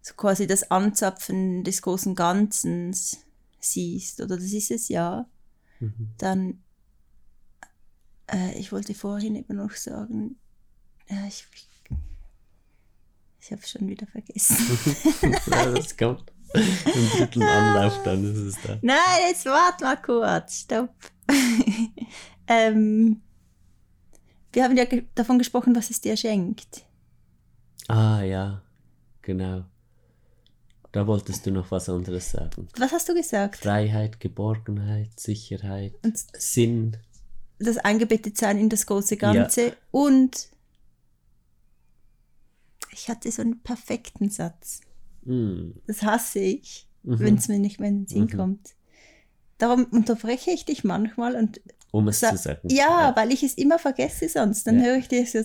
so 0.00 0.14
quasi 0.14 0.46
das 0.46 0.70
Anzapfen 0.70 1.64
des 1.64 1.82
großen 1.82 2.14
Ganzen 2.14 2.96
siehst, 3.60 4.20
oder 4.20 4.36
das 4.36 4.52
ist 4.52 4.70
es 4.70 4.88
ja, 4.88 5.26
Mhm. 5.82 6.08
dann, 6.16 6.62
äh, 8.28 8.56
ich 8.58 8.70
wollte 8.70 8.94
vorhin 8.94 9.34
eben 9.34 9.56
noch 9.56 9.72
sagen, 9.72 10.36
ja, 11.08 11.26
ich, 11.26 11.44
ich, 13.40 13.50
habe 13.50 13.66
schon 13.66 13.88
wieder 13.88 14.06
vergessen. 14.06 14.56
ja, 15.50 15.72
das 15.72 15.96
kommt 15.96 16.32
im 16.54 17.10
dritten 17.18 17.42
Anlauf, 17.42 18.00
dann 18.04 18.24
ist 18.24 18.38
es 18.38 18.62
da. 18.62 18.78
Nein, 18.80 19.28
jetzt 19.28 19.44
warte 19.44 19.84
mal 19.84 20.00
kurz, 20.00 20.60
stopp. 20.60 20.94
ähm, 22.46 23.20
wir 24.52 24.64
haben 24.64 24.76
ja 24.76 24.84
davon 25.16 25.38
gesprochen, 25.38 25.74
was 25.74 25.90
es 25.90 26.00
dir 26.00 26.16
schenkt. 26.16 26.84
Ah 27.88 28.22
ja, 28.22 28.62
genau. 29.22 29.64
Da 30.92 31.06
wolltest 31.06 31.46
du 31.46 31.50
noch 31.50 31.70
was 31.70 31.88
anderes 31.88 32.30
sagen. 32.32 32.68
Was 32.76 32.92
hast 32.92 33.08
du 33.08 33.14
gesagt? 33.14 33.56
Freiheit, 33.56 34.20
Geborgenheit, 34.20 35.18
Sicherheit, 35.18 35.94
Und 36.04 36.18
Sinn. 36.38 36.96
das 37.58 37.78
eingebettet 37.78 38.36
sein 38.36 38.58
in 38.58 38.68
das 38.68 38.84
große 38.86 39.16
Ganze 39.16 39.74
und 39.90 40.48
ich 42.92 43.08
hatte 43.08 43.30
so 43.32 43.42
einen 43.42 43.62
perfekten 43.62 44.28
Satz. 44.30 44.80
Mm. 45.24 45.70
Das 45.86 46.02
hasse 46.02 46.40
ich, 46.40 46.88
Mhm. 47.04 47.18
wenn 47.20 47.34
es 47.36 47.48
mir 47.48 47.58
nicht 47.58 47.80
mehr 47.80 47.88
in 47.88 48.00
den 48.04 48.06
Sinn 48.08 48.24
Mhm. 48.24 48.36
kommt. 48.36 48.70
Darum 49.58 49.84
unterbreche 49.84 50.50
ich 50.50 50.64
dich 50.64 50.84
manchmal 50.84 51.36
und 51.36 51.60
Um 51.90 52.08
es 52.08 52.20
zu 52.20 52.36
sagen. 52.36 52.68
ja, 52.68 53.12
weil 53.16 53.32
ich 53.32 53.42
es 53.42 53.54
immer 53.54 53.78
vergesse 53.78 54.28
sonst. 54.28 54.66
Dann 54.66 54.78
Ja. 54.78 54.86
höre 54.86 54.96
ich 54.98 55.08
dir 55.08 55.24
so 55.26 55.40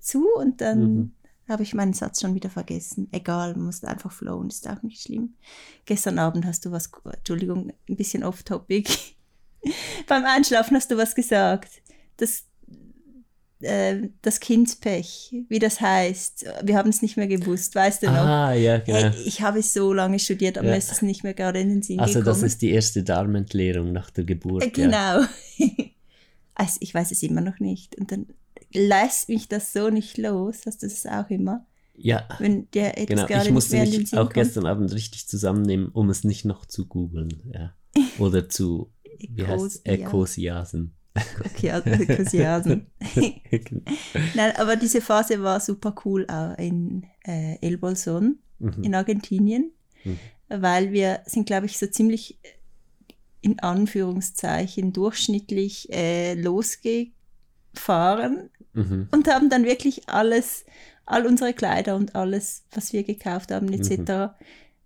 zu 0.00 0.26
und 0.36 0.60
dann 0.60 0.94
Mhm. 0.94 1.12
Habe 1.48 1.62
ich 1.62 1.74
meinen 1.74 1.92
Satz 1.92 2.20
schon 2.20 2.34
wieder 2.34 2.50
vergessen. 2.50 3.08
Egal, 3.12 3.54
man 3.54 3.66
muss 3.66 3.82
einfach 3.84 4.12
flowen, 4.12 4.48
ist 4.48 4.68
auch 4.68 4.82
nicht 4.82 5.02
schlimm. 5.02 5.34
Gestern 5.84 6.18
Abend 6.18 6.46
hast 6.46 6.64
du 6.64 6.70
was, 6.72 6.90
Entschuldigung, 7.04 7.72
ein 7.88 7.96
bisschen 7.96 8.24
off-topic. 8.24 8.88
Beim 10.08 10.24
Einschlafen 10.24 10.76
hast 10.76 10.90
du 10.90 10.96
was 10.96 11.14
gesagt. 11.14 11.82
Das, 12.16 12.44
äh, 13.60 14.08
das 14.22 14.40
Kindspech, 14.40 15.34
wie 15.48 15.58
das 15.58 15.80
heißt. 15.80 16.46
Wir 16.64 16.76
haben 16.76 16.90
es 16.90 17.02
nicht 17.02 17.16
mehr 17.16 17.28
gewusst, 17.28 17.74
weißt 17.74 18.02
du 18.04 18.06
noch? 18.06 18.14
Ah, 18.14 18.52
ja, 18.54 18.78
genau. 18.78 18.98
Hey, 18.98 19.22
ich 19.24 19.40
habe 19.42 19.58
es 19.60 19.72
so 19.72 19.92
lange 19.92 20.18
studiert, 20.18 20.58
aber 20.58 20.66
Ja. 20.68 20.72
mir 20.72 20.78
ist 20.78 20.90
es 20.92 21.02
nicht 21.02 21.22
mehr 21.24 21.34
gerade 21.34 21.60
in 21.60 21.68
den 21.68 21.82
Sinn 21.82 22.00
also 22.00 22.20
gekommen. 22.20 22.26
das 22.26 22.42
ist 22.42 22.62
die 22.62 22.70
erste 22.70 23.02
Darmentleerung 23.02 23.92
nach 23.92 24.10
der 24.10 24.24
Geburt. 24.24 24.62
Äh, 24.78 24.80
Ja. 24.80 25.16
Genau. 25.18 25.26
Also 26.54 26.76
ich 26.80 26.92
weiß 26.92 27.10
es 27.12 27.22
immer 27.22 27.40
noch 27.40 27.60
nicht. 27.60 27.96
Und 27.96 28.12
dann 28.12 28.26
lässt 28.72 29.28
mich 29.28 29.48
das 29.48 29.72
so 29.72 29.90
nicht 29.90 30.18
los. 30.18 30.62
Hast 30.66 30.82
du 30.82 30.86
das 30.86 31.06
auch 31.06 31.28
immer? 31.30 31.66
ja. 31.94 32.26
Wenn 32.38 32.66
etwas 32.72 33.06
Genau, 33.06 33.26
gerade 33.26 33.46
ich 33.48 33.52
musste 33.52 33.76
mich 33.78 34.16
auch 34.16 34.30
gestern 34.32 34.66
Abend 34.66 34.92
richtig 34.94 35.28
zusammennehmen, 35.28 35.88
um 35.88 36.08
es 36.10 36.24
nicht 36.24 36.44
noch 36.44 36.64
zu 36.66 36.86
googeln. 36.86 37.42
Ja. 37.52 37.74
Oder 38.18 38.48
zu, 38.48 38.90
wie 39.18 39.46
heißt 39.46 39.64
es, 39.64 39.76
Ekosia. 39.84 40.06
Ekosiasen. 40.62 40.94
Kosiasen. 42.16 42.86
Nein, 44.34 44.52
aber 44.56 44.76
diese 44.76 45.00
Phase 45.02 45.42
war 45.42 45.60
super 45.60 45.94
cool 46.04 46.26
auch 46.28 46.56
in 46.58 47.04
äh, 47.26 47.56
El 47.60 47.76
Bolson 47.78 48.38
Mhm. 48.58 48.84
in 48.84 48.94
Argentinien, 48.94 49.72
Mhm. 50.04 50.18
weil 50.48 50.92
wir 50.92 51.20
sind, 51.26 51.46
glaube 51.46 51.66
ich, 51.66 51.78
so 51.78 51.86
ziemlich 51.88 52.38
in 53.40 53.58
Anführungszeichen 53.58 54.92
durchschnittlich 54.92 55.92
äh, 55.92 56.34
losgefahren 57.74 58.50
Mhm. 58.74 59.08
und 59.10 59.28
haben 59.28 59.50
dann 59.50 59.64
wirklich 59.64 60.08
alles, 60.08 60.64
all 61.04 61.26
unsere 61.26 61.52
Kleider 61.52 61.96
und 61.96 62.14
alles, 62.14 62.64
was 62.72 62.92
wir 62.92 63.02
gekauft 63.04 63.50
haben, 63.52 63.70
etc., 63.72 64.32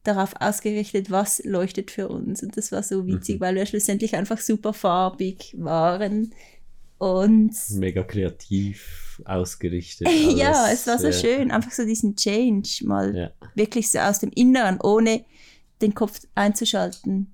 darauf 0.02 0.35
ausgerichtet, 0.40 1.11
was 1.11 1.43
leuchtet 1.45 1.90
für 1.90 2.09
uns. 2.09 2.43
Und 2.43 2.57
das 2.57 2.71
war 2.73 2.83
so 2.83 3.07
witzig, 3.07 3.37
Mhm. 3.37 3.40
weil 3.40 3.55
wir 3.57 3.66
schlussendlich 3.66 4.14
einfach 4.16 4.38
super 4.38 4.73
farbig 4.73 5.55
waren. 5.59 6.33
Und 6.99 7.55
Mega 7.73 8.02
kreativ 8.05 9.21
ausgerichtet. 9.25 10.09
ja, 10.37 10.52
alles. 10.64 10.81
es 10.81 10.87
war 10.87 10.99
so 10.99 11.07
Ja. 11.09 11.12
schön, 11.12 11.50
einfach 11.50 11.71
so 11.73 11.85
diesen 11.85 12.16
Change 12.16 12.69
mal 12.85 13.14
Ja. 13.16 13.31
wirklich 13.55 13.90
so 13.90 13.99
aus 13.99 14.19
dem 14.21 14.31
Inneren, 14.31 14.81
ohne 14.81 15.25
den 15.83 15.95
Kopf 15.95 16.21
einzuschalten, 16.35 17.33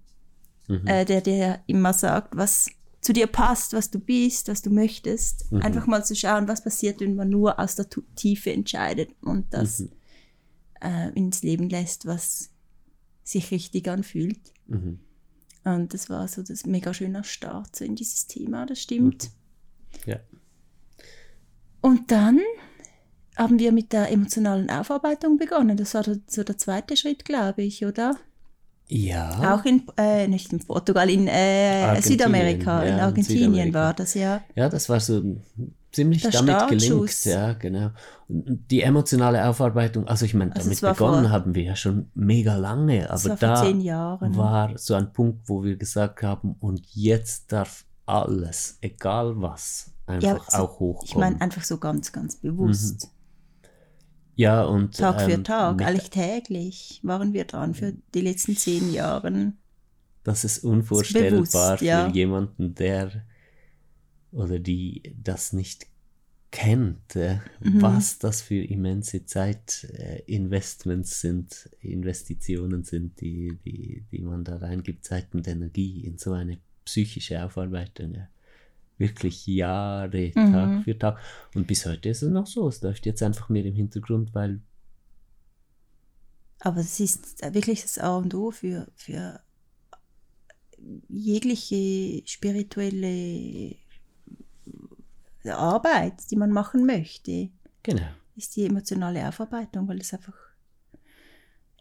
Mhm. 0.69 0.87
äh, 0.87 1.05
der 1.05 1.21
dir 1.21 1.61
immer 1.67 1.93
sagt, 1.93 2.37
was 2.37 2.69
zu 3.03 3.13
dir 3.13 3.27
passt, 3.27 3.75
was 3.75 3.91
du 3.91 3.99
bist, 3.99 4.49
was 4.49 4.63
du 4.63 4.71
möchtest. 4.71 5.53
Mhm. 5.53 5.61
Einfach 5.61 5.87
mal 5.87 6.05
zu 6.05 6.15
schauen, 6.17 6.49
was 6.49 6.63
passiert, 6.65 7.01
wenn 7.01 7.17
man 7.17 7.29
nur 7.29 7.59
aus 7.59 7.75
der 7.75 7.87
Tiefe 8.15 8.53
entscheidet 8.53 9.11
und 9.21 9.53
das 9.53 9.81
Mhm. 9.81 9.91
äh, 10.81 11.11
ins 11.11 11.43
Leben 11.43 11.69
lässt, 11.69 12.07
was 12.07 12.51
sich 13.25 13.51
richtig 13.51 13.89
anfühlt. 13.89 14.41
Mhm. 14.69 15.01
Und 15.65 15.93
das 15.95 16.09
war 16.11 16.27
so 16.29 16.43
das 16.43 16.65
mega 16.65 16.95
schöner 16.95 17.23
Start 17.25 17.77
so 17.77 17.85
in 17.85 17.95
dieses 17.97 18.27
Thema, 18.27 18.67
das 18.67 18.81
stimmt. 18.81 19.31
Ja. 20.07 20.19
Und 21.81 22.11
dann 22.11 22.41
haben 23.37 23.59
wir 23.59 23.73
mit 23.73 23.93
der 23.93 24.11
emotionalen 24.11 24.71
Aufarbeitung 24.71 25.39
begonnen. 25.39 25.77
Das 25.77 25.95
war 25.95 26.05
so 26.27 26.45
der 26.45 26.59
zweite 26.59 26.97
Schritt, 26.97 27.25
glaube 27.25 27.63
ich, 27.63 27.85
oder? 27.85 28.17
Ja. 28.89 29.55
Auch 29.55 29.65
in, 29.65 29.83
äh, 29.97 30.29
nicht 30.29 30.53
in 30.53 30.59
Portugal, 30.61 31.09
in 31.09 31.27
äh, 31.27 32.01
Südamerika, 32.03 32.83
ja, 32.85 32.89
in 32.89 32.95
in 32.95 33.01
Argentinien 33.01 33.51
Südamerika. 33.53 33.79
war 33.79 33.95
das 33.95 34.15
ja. 34.15 34.41
Ja, 34.55 34.69
das 34.69 34.89
war 34.89 35.01
so 35.01 35.23
ziemlich 35.93 36.23
Der 36.23 36.31
damit 36.31 36.69
gelingt. 36.69 37.25
Ja, 37.25 37.53
genau. 37.55 37.91
Und 38.29 38.71
die 38.71 38.83
emotionale 38.83 39.47
Aufarbeitung, 39.49 40.07
also 40.09 40.25
ich 40.27 40.35
meine, 40.35 40.55
Also 40.55 40.69
damit 40.71 40.81
begonnen 40.81 41.23
vor- 41.25 41.31
haben 41.31 41.55
wir 41.55 41.63
ja 41.63 41.77
schon 41.77 42.11
mega 42.15 42.57
lange, 42.57 43.09
aber 43.11 43.37
da 43.37 43.65
war 44.37 44.79
so 44.79 44.95
ein 44.95 45.13
Punkt, 45.13 45.49
wo 45.49 45.63
wir 45.65 45.77
gesagt 45.77 46.23
haben, 46.23 46.57
und 46.61 46.83
jetzt 46.93 47.53
darf 47.53 47.85
alles, 48.07 48.79
egal 48.81 49.41
was, 49.41 49.91
einfach 50.07 50.51
so- 50.51 50.57
auch 50.59 50.81
hochkommen. 50.81 51.05
Ich 51.09 51.15
meine, 51.17 51.41
einfach 51.41 51.63
so 51.65 51.79
ganz, 51.79 52.13
ganz 52.13 52.37
bewusst. 52.37 53.11
Ja, 54.35 54.65
und 54.65 54.97
Tag 54.97 55.21
für 55.21 55.33
ähm, 55.33 55.45
Tag, 55.45 55.77
mit- 55.77 55.87
eigentlich 55.87 56.11
täglich 56.11 57.01
waren 57.03 57.33
wir 57.33 57.45
dran 57.45 57.75
für 57.75 57.95
die 58.15 58.21
letzten 58.21 58.57
zehn 58.57 58.93
Jahre. 58.93 59.53
Das 60.25 60.45
ist 60.45 60.65
unvorstellbar 60.65 61.43
bewusst, 61.43 61.83
ja. 61.83 62.09
für 62.09 62.15
jemanden, 62.15 62.75
der 62.75 63.25
oder 64.31 64.59
die 64.59 65.15
das 65.23 65.53
nicht 65.53 65.87
kennt, 66.51 67.17
äh, 67.17 67.39
Mhm. 67.61 67.83
was 67.83 68.19
das 68.19 68.41
für 68.43 68.63
immense 68.63 69.25
Zeitinvestments 69.27 71.21
sind, 71.21 71.71
Investitionen 71.81 72.85
sind, 72.85 73.21
die, 73.21 73.59
die, 73.65 74.05
die 74.11 74.21
man 74.21 74.45
da 74.45 74.57
reingibt, 74.59 75.05
Zeit 75.05 75.35
und 75.35 75.49
Energie 75.49 76.05
in 76.05 76.19
so 76.19 76.33
eine 76.33 76.59
psychische 76.85 77.43
Aufarbeitung. 77.45 78.15
Ja. 78.15 78.29
Wirklich 79.03 79.47
Jahre, 79.47 80.31
Mhm. 80.35 80.53
Tag 80.53 80.85
für 80.85 80.99
Tag. 80.99 81.19
Und 81.55 81.67
bis 81.67 81.85
heute 81.87 82.09
ist 82.09 82.23
es 82.23 82.31
noch 82.31 82.47
so. 82.47 82.69
Es 82.69 82.81
läuft 82.83 83.05
jetzt 83.07 83.23
einfach 83.23 83.49
mehr 83.49 83.65
im 83.65 83.75
Hintergrund, 83.75 84.33
weil 84.35 84.61
Aber 86.61 86.79
es 86.81 87.01
ist 87.01 87.43
wirklich 87.53 87.83
das 87.83 87.99
A 87.99 88.17
und 88.17 88.33
O 88.35 88.51
für, 88.53 88.87
für 88.95 89.41
jegliche 91.09 92.23
spirituelle 92.27 93.75
Arbeit, 95.45 96.31
die 96.31 96.37
man 96.37 96.53
machen 96.53 96.87
möchte, 96.87 97.51
genau, 97.83 98.07
ist 98.37 98.55
die 98.55 98.67
emotionale 98.67 99.27
Aufarbeitung, 99.29 99.89
weil 99.89 100.01
es 100.01 100.13
einfach, 100.15 100.35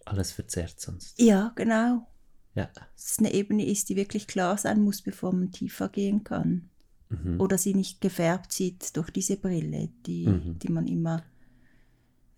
alles 0.05 0.31
verzerrt 0.31 0.79
sonst. 0.79 1.19
ja, 1.21 1.51
genau, 1.55 2.07
Ja. 2.55 2.71
es 2.97 3.19
eine 3.19 3.31
Ebene 3.33 3.67
ist, 3.67 3.89
die 3.89 3.95
wirklich 3.95 4.25
klar 4.25 4.57
sein 4.57 4.83
muss, 4.83 5.03
bevor 5.03 5.31
man 5.31 5.51
tiefer 5.51 5.89
gehen 5.89 6.23
kann. 6.23 6.70
Mhm. 7.11 7.39
Oder 7.41 7.57
sie 7.57 7.73
nicht 7.73 7.99
gefärbt 8.01 8.51
sieht 8.53 8.95
durch 8.95 9.09
diese 9.11 9.35
Brille, 9.37 9.89
die, 10.05 10.27
Mhm. 10.27 10.59
die 10.59 10.69
man 10.71 10.87
immer, 10.87 11.23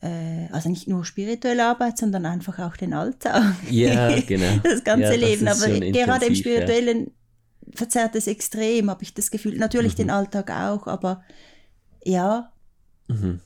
äh, 0.01 0.47
also 0.51 0.67
nicht 0.69 0.87
nur 0.87 1.05
spirituelle 1.05 1.65
Arbeit, 1.65 1.97
sondern 1.97 2.25
einfach 2.25 2.57
auch 2.59 2.75
den 2.75 2.93
Alltag. 2.93 3.55
Ja, 3.69 4.19
genau. 4.27 4.57
das 4.63 4.83
ganze 4.83 5.03
Ja, 5.05 5.11
das 5.11 5.19
Leben. 5.19 5.47
ist 5.47 5.63
Aber 5.63 5.71
schon 5.71 5.79
gerade 5.79 6.25
im 6.25 6.33
intensiv, 6.33 6.45
ja. 6.45 6.51
Spirituellen 6.53 7.11
verzerrt 7.75 8.15
es 8.15 8.27
extrem, 8.27 8.89
habe 8.89 9.03
ich 9.03 9.13
das 9.13 9.31
Gefühl. 9.31 9.57
Natürlich 9.57 9.93
Mhm. 9.93 9.97
den 9.97 10.09
Alltag 10.09 10.49
auch, 10.51 10.87
aber 10.87 11.23
ja, 12.03 12.51
Mhm. 13.07 13.39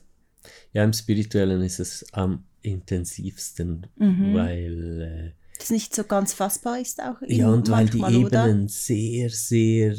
Ja, 0.72 0.84
im 0.84 0.92
Spirituellen 0.92 1.62
ist 1.62 1.80
es 1.80 2.06
am 2.12 2.44
intensivsten, 2.62 3.86
Mhm. 3.96 4.34
weil 4.34 5.34
das 5.58 5.70
nicht 5.70 5.94
so 5.94 6.04
ganz 6.04 6.32
fassbar 6.32 6.78
ist 6.80 7.02
auch. 7.02 7.16
ja 7.26 7.48
und 7.52 7.68
weil 7.70 7.86
die 7.88 7.98
manchmal, 7.98 8.24
oder? 8.24 8.44
Ebenen 8.46 8.68
sehr, 8.68 9.30
sehr 9.30 9.92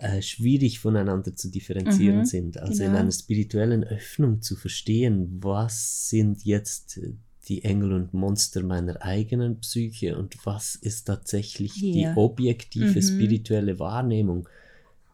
äh, 0.00 0.22
schwierig 0.22 0.78
voneinander 0.80 1.34
zu 1.34 1.50
differenzieren 1.50 2.18
Mhm, 2.20 2.24
sind. 2.24 2.58
Also 2.58 2.82
in 2.84 2.90
genau. 2.90 3.00
einer 3.02 3.12
spirituellen 3.12 3.84
Öffnung 3.84 4.40
zu 4.42 4.56
verstehen, 4.56 5.38
was 5.42 6.08
sind 6.08 6.44
jetzt 6.44 7.00
die 7.48 7.64
Engel 7.64 7.92
und 7.94 8.12
Monster 8.14 8.62
meiner 8.62 9.02
eigenen 9.02 9.60
Psyche 9.60 10.16
und 10.18 10.36
was 10.44 10.74
ist 10.74 11.04
tatsächlich 11.04 11.72
die 11.74 12.02
Ja. 12.02 12.16
objektive 12.16 12.98
Mhm. 12.98 13.02
spirituelle 13.02 13.78
Wahrnehmung. 13.78 14.48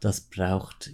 Das 0.00 0.20
braucht 0.20 0.92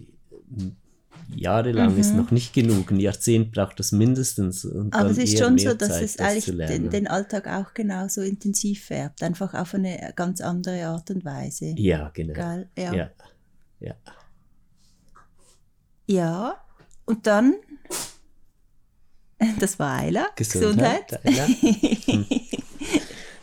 jahrelang 1.35 1.97
ist 1.97 2.13
Mhm. 2.13 2.17
noch 2.19 2.31
nicht 2.31 2.53
genug. 2.53 2.91
Ein 2.91 3.01
Jahrzehnt 3.01 3.53
braucht 3.53 3.79
das 3.79 3.93
mindestens. 3.93 4.65
Und 4.65 4.95
Aber 4.95 5.11
es 5.11 5.19
ist 5.19 5.39
schon 5.39 5.57
so, 5.59 5.75
dass 5.75 5.89
Zeit, 5.89 6.03
es 6.03 6.17
das 6.17 6.27
eigentlich 6.27 6.57
den, 6.69 6.91
den 6.91 7.07
Alltag 7.07 7.47
auch 7.49 7.75
genauso 7.75 8.23
intensiv 8.23 8.85
färbt, 8.85 9.23
einfach 9.23 9.55
auf 9.55 9.75
eine 9.75 10.13
ganz 10.17 10.41
andere 10.41 10.87
Art 10.87 11.11
und 11.11 11.25
Weise. 11.25 11.75
Ja, 11.77 12.11
genau. 12.15 12.35
Geil, 12.35 12.69
ja. 12.77 12.95
Ja. 12.95 13.11
ja. 13.81 13.95
Ja, 16.07 16.57
und 17.05 17.27
dann, 17.27 17.55
das 19.61 19.79
war 19.79 19.99
Ayla, 20.01 20.27
Gesundheit. 20.35 21.21
Gesundheit. 21.23 21.63
Ja. 22.05 22.13
Hm. 22.13 22.27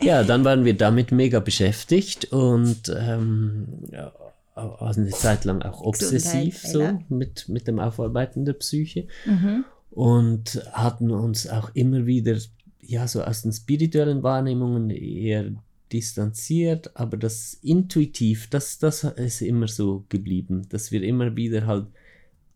ja, 0.02 0.22
dann 0.22 0.44
waren 0.44 0.64
wir 0.66 0.76
damit 0.76 1.10
mega 1.10 1.40
beschäftigt 1.40 2.26
und 2.32 2.92
ähm, 2.94 3.66
ja, 3.90 4.12
also 4.58 5.00
eine 5.00 5.10
Zeit 5.10 5.44
lang 5.44 5.62
auch 5.62 5.80
obsessiv 5.80 6.58
so 6.58 6.98
mit, 7.08 7.48
mit 7.48 7.66
dem 7.66 7.78
Aufarbeiten 7.78 8.44
der 8.44 8.54
Psyche. 8.54 9.06
Mhm. 9.26 9.64
und 9.90 10.62
hatten 10.72 11.10
uns 11.10 11.48
auch 11.48 11.70
immer 11.74 12.06
wieder 12.06 12.36
ja 12.80 13.06
so 13.06 13.22
aus 13.22 13.42
den 13.42 13.52
spirituellen 13.52 14.22
Wahrnehmungen 14.22 14.90
eher 14.90 15.52
distanziert, 15.92 16.96
aber 16.96 17.16
das 17.16 17.54
intuitiv, 17.62 18.48
das, 18.50 18.78
das 18.78 19.04
ist 19.04 19.40
immer 19.40 19.68
so 19.68 20.04
geblieben, 20.08 20.66
dass 20.68 20.92
wir 20.92 21.02
immer 21.02 21.36
wieder 21.36 21.66
halt 21.66 21.86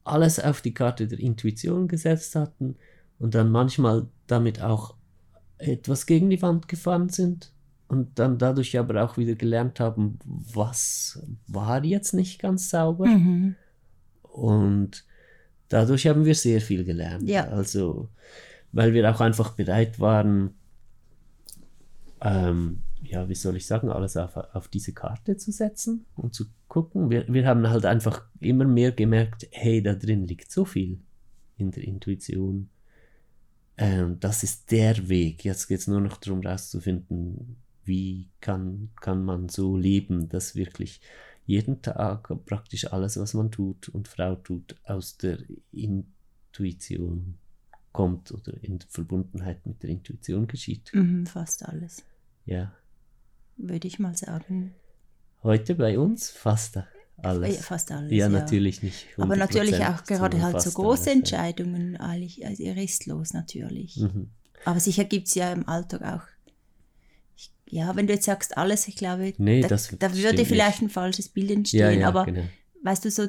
alles 0.05 0.38
auf 0.38 0.61
die 0.61 0.75
Karte 0.75 1.07
der 1.07 1.21
Intuition 1.21 1.88
gesetzt 1.88 2.35
hatten 2.35 2.77
und 3.19 3.35
dann 3.35 3.51
manchmal 3.51 4.07
damit 4.27 4.61
auch 4.61 4.95
etwas 5.59 6.07
gegen 6.07 6.29
die 6.29 6.43
Wand 6.43 6.69
gefahren 6.69 7.09
sind 7.09 7.52
und 7.93 8.19
dann 8.19 8.39
dadurch 8.39 8.79
aber 8.79 9.05
auch 9.05 9.19
wieder 9.19 9.35
gelernt 9.35 9.79
haben, 9.79 10.19
was 10.25 11.23
war 11.47 11.85
jetzt 11.85 12.15
nicht 12.15 12.41
ganz 12.41 12.71
sauber 12.71 13.05
Mhm. 13.07 13.55
und 14.23 15.05
dadurch 15.69 16.07
haben 16.07 16.25
wir 16.25 16.35
sehr 16.35 16.63
viel 16.63 16.85
gelernt. 16.85 17.29
Ja. 17.29 17.49
Also, 17.49 18.09
weil 18.73 18.95
wir 18.95 19.11
auch 19.11 19.21
einfach 19.21 19.51
bereit 19.51 20.01
waren, 20.01 20.55
ähm, 22.23 22.79
ja, 23.03 23.29
wie 23.29 23.35
soll 23.35 23.57
ich 23.57 23.67
sagen, 23.67 23.91
alles 23.91 24.17
auf, 24.17 24.37
auf 24.37 24.69
diese 24.69 24.93
Karte 24.95 25.37
zu 25.37 25.53
setzen 25.53 26.07
und 26.17 26.35
zu 26.35 26.47
gucken. 26.69 27.11
Wir, 27.11 27.27
wir 27.29 27.47
haben 27.47 27.69
halt 27.69 27.85
einfach 27.85 28.25
immer 28.41 28.65
mehr 28.65 28.93
gemerkt, 28.93 29.49
hey, 29.51 29.83
da 29.83 29.95
drin 29.95 30.27
liegt 30.27 30.51
so 30.51 30.65
viel 30.65 30.99
in 31.59 31.71
der 31.73 31.85
Intuition. 31.85 32.71
Ähm, 33.77 34.19
das 34.21 34.45
ist 34.45 34.71
der 34.71 35.09
Weg. 35.11 35.45
Jetzt 35.45 35.67
geht 35.67 35.81
es 35.81 35.89
nur 35.89 36.01
noch 36.01 36.17
darum, 36.19 36.41
rauszufinden, 36.41 37.57
wie 37.85 38.31
kann, 38.40 38.90
kann 39.01 39.25
man 39.25 39.49
so 39.49 39.77
leben, 39.77 40.29
dass 40.29 40.55
wirklich 40.55 41.01
jeden 41.47 41.83
Tag 41.83 42.33
praktisch 42.47 42.92
alles, 42.92 43.18
was 43.18 43.35
man 43.35 43.51
tut 43.51 43.88
und 43.88 44.09
Frau 44.09 44.37
tut, 44.37 44.77
aus 44.85 45.16
der 45.16 45.38
Intuition 45.73 47.38
kommt 47.92 48.33
oder 48.33 48.55
in 48.62 48.81
Verbundenheit 48.88 49.66
mit 49.66 49.83
der 49.83 49.90
Intuition 49.90 50.47
geschieht. 50.47 50.90
Mhm, 50.95 51.27
fast 51.27 51.64
alles, 51.64 52.05
Ja. 52.47 52.73
würde 53.57 53.87
ich 53.87 53.99
mal 53.99 54.16
sagen. 54.16 54.75
Heute 55.42 55.75
bei 55.75 55.99
uns 55.99 56.31
fast 56.31 56.79
alles. 57.16 57.57
Ja, 57.57 57.62
fast 57.62 57.90
alles. 57.90 58.12
Ja, 58.12 58.29
natürlich 58.29 58.83
nicht. 58.83 59.07
Aber 59.18 59.37
natürlich 59.37 59.75
100%, 59.75 59.95
auch 59.95 60.05
gerade 60.05 60.40
halt 60.40 60.61
so 60.61 60.71
große 60.71 61.03
alles, 61.03 61.07
ja. 61.07 61.12
Entscheidungen, 61.12 61.97
eigentlich, 61.97 62.47
also 62.47 62.62
restlos 62.64 63.33
natürlich. 63.33 63.97
Mhm. 63.97 64.31
Aber 64.64 64.79
sicher 64.79 65.05
gibt 65.05 65.29
es 65.29 65.35
ja 65.35 65.53
im 65.53 65.68
Alltag 65.68 66.03
auch. 66.03 66.32
Ja, 67.73 67.97
wenn 67.97 68.07
du 68.07 68.13
jetzt 68.13 68.27
sagst 68.27 68.59
alles, 68.59 68.87
ich 68.87 68.97
glaube, 68.97 69.33
Nee, 69.39 69.63
da, 69.63 69.69
das 69.69 69.97
da 69.99 70.15
würde 70.15 70.45
vielleicht 70.45 70.83
nicht. 70.83 70.91
ein 70.91 70.93
falsches 70.93 71.31
Bild 71.31 71.51
entstehen. 71.51 71.81
Ja, 71.81 71.91
ja, 71.91 72.09
aber 72.09 72.27
genau. 72.27 72.43
weißt 72.83 73.03
du, 73.07 73.11
so, 73.11 73.29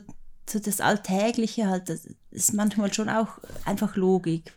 so 0.49 0.59
das 0.59 0.81
Alltägliche 0.81 1.67
halt, 1.67 1.87
das 1.87 2.09
ist 2.29 2.53
manchmal 2.53 2.93
schon 2.93 3.07
auch 3.07 3.39
einfach 3.63 3.95
Logik. 3.95 4.53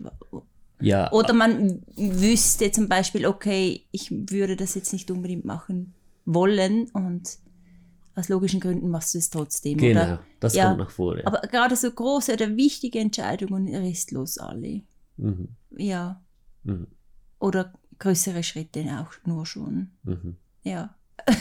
Ja, 0.80 1.12
Oder 1.12 1.32
man 1.34 1.84
wüsste 1.96 2.72
zum 2.72 2.88
Beispiel, 2.88 3.26
okay, 3.26 3.86
ich 3.92 4.10
würde 4.10 4.56
das 4.56 4.74
jetzt 4.74 4.92
nicht 4.92 5.08
unbedingt 5.08 5.44
machen 5.44 5.94
wollen 6.24 6.90
und 6.90 7.38
aus 8.16 8.28
logischen 8.28 8.58
Gründen 8.58 8.90
machst 8.90 9.14
du 9.14 9.18
es 9.18 9.30
trotzdem. 9.30 9.78
genau, 9.78 10.02
Oder? 10.02 10.22
das 10.40 10.54
ja, 10.56 10.66
kommt 10.66 10.78
noch 10.78 10.90
vor. 10.90 11.16
Ja. 11.16 11.26
Aber 11.28 11.42
gerade 11.42 11.76
so 11.76 11.88
große 11.88 12.32
oder 12.32 12.56
wichtige 12.56 12.98
Entscheidungen 12.98 13.72
restlos 13.72 14.38
alle. 14.38 14.82
Mhm. 15.16 15.50
Ja. 15.78 16.20
Mhm. 16.64 16.88
Oder 17.38 17.72
größere 17.98 18.42
Schritte 18.42 18.80
auch 19.00 19.12
nur 19.26 19.46
schon. 19.46 19.90
Mhm. 20.04 20.36
Ja. 20.62 20.94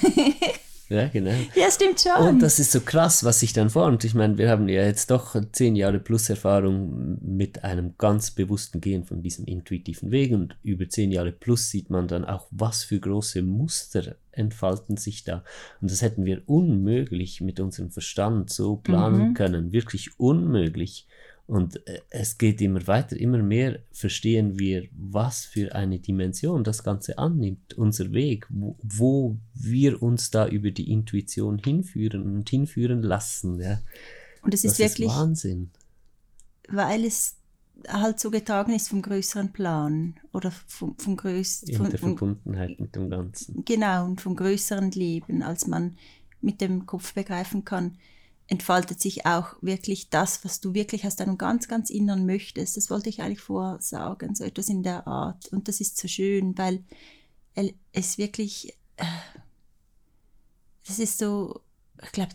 Ja, 0.88 1.08
genau. 1.08 1.32
Ja, 1.56 1.72
stimmt 1.72 2.00
schon. 2.00 2.28
Und 2.28 2.40
das 2.44 2.60
ist 2.60 2.72
so 2.72 2.80
krass, 2.80 3.24
was 3.24 3.40
sich 3.40 3.54
dann 3.54 3.72
formt. 3.72 4.04
Ich 4.04 4.14
meine, 4.14 4.38
wir 4.38 4.52
haben 4.52 4.70
ja 4.70 4.84
jetzt 4.84 5.10
doch 5.10 5.36
zehn 5.52 5.76
Jahre 5.76 5.98
plus 6.00 6.30
Erfahrung 6.30 7.18
mit 7.24 7.64
einem 7.64 7.96
ganz 7.98 8.30
bewussten 8.30 8.82
Gehen 8.82 9.04
von 9.04 9.24
diesem 9.24 9.46
intuitiven 9.46 10.12
Weg 10.12 10.32
und 10.32 10.56
über 10.62 10.88
zehn 10.88 11.12
Jahre 11.12 11.32
plus 11.32 11.72
sieht 11.72 11.90
man 11.90 12.08
dann 12.08 12.24
auch, 12.24 12.46
was 12.52 12.84
für 12.84 13.00
große 13.00 13.42
Muster 13.42 14.16
entfalten 14.32 14.96
sich 14.98 15.24
da. 15.24 15.44
Und 15.82 15.90
das 15.90 16.04
hätten 16.04 16.24
wir 16.24 16.44
unmöglich 16.46 17.42
mit 17.42 17.60
unserem 17.60 17.90
Verstand 17.90 18.52
so 18.52 18.76
planen 18.76 19.30
Mhm. 19.30 19.34
können. 19.34 19.72
Wirklich 19.72 20.20
unmöglich. 20.20 21.08
Und 21.48 21.86
äh, 21.88 22.02
es 22.10 22.38
geht 22.38 22.60
immer 22.60 22.88
weiter, 22.88 23.16
immer 23.18 23.38
mehr 23.38 23.80
verstehen 23.92 24.58
wir, 24.58 24.88
was 24.92 25.46
für 25.46 25.76
eine 25.76 26.00
Dimension 26.00 26.64
das 26.64 26.84
Ganze 26.84 27.20
annimmt, 27.20 27.76
unser 27.76 28.12
Weg, 28.14 28.48
wo, 28.50 28.78
wo 28.82 29.38
wir 29.54 30.02
uns 30.02 30.32
da 30.32 30.48
über 30.48 30.72
die 30.72 30.92
Intuition 30.92 31.60
hinführen 31.60 32.24
und 32.24 32.50
hinführen 32.50 33.04
lassen. 33.04 33.62
Ja. 33.62 33.80
Und 34.42 34.56
es 34.56 34.64
Das 34.64 34.74
ist 34.74 34.80
wirklich, 34.80 35.10
Wahnsinn. 35.10 35.70
weil 36.68 37.06
es 37.06 37.36
halt 37.88 38.20
so 38.20 38.32
getragen 38.32 38.74
ist 38.74 38.90
vom 38.90 39.04
größeren 39.04 39.52
Plan 39.52 40.16
oder 40.32 40.52
vom, 40.66 40.98
vom 40.98 41.16
größeren, 41.16 41.92
der 41.92 42.00
vom, 42.00 42.18
Verbundenheit 42.18 42.80
mit 42.80 42.96
dem 42.96 43.10
Ganzen. 43.12 43.64
genau, 43.66 44.06
und 44.06 44.20
vom 44.20 44.36
größeren 44.36 44.90
Leben, 44.92 45.44
als 45.44 45.68
man 45.68 45.98
mit 46.42 46.62
dem 46.62 46.88
Kopf 46.88 47.14
begreifen 47.14 47.66
kann, 47.66 47.98
entfaltet 48.48 49.02
sich 49.02 49.26
auch 49.26 49.56
wirklich 49.62 50.10
das, 50.10 50.46
was 50.46 50.62
du 50.62 50.74
wirklich 50.74 51.06
aus 51.06 51.16
deinem 51.16 51.38
ganz, 51.38 51.68
ganz 51.68 51.90
Innern 51.90 52.26
möchtest. 52.26 52.78
Das 52.78 52.90
wollte 52.90 53.10
ich 53.10 53.22
eigentlich 53.22 53.42
vorher 53.42 53.82
sagen, 53.82 54.36
so 54.36 54.44
etwas 54.44 54.70
in 54.70 54.84
der 54.84 55.08
Art. 55.08 55.48
Und 55.52 55.68
das 55.68 55.82
ist 55.82 55.98
so 55.98 56.08
schön, 56.08 56.58
weil 56.58 56.84
es 57.92 58.18
wirklich, 58.18 58.78
äh, 58.98 59.06
das 60.86 61.00
ist 61.00 61.18
so, 61.18 61.62
ich 62.04 62.12
glaube, 62.12 62.34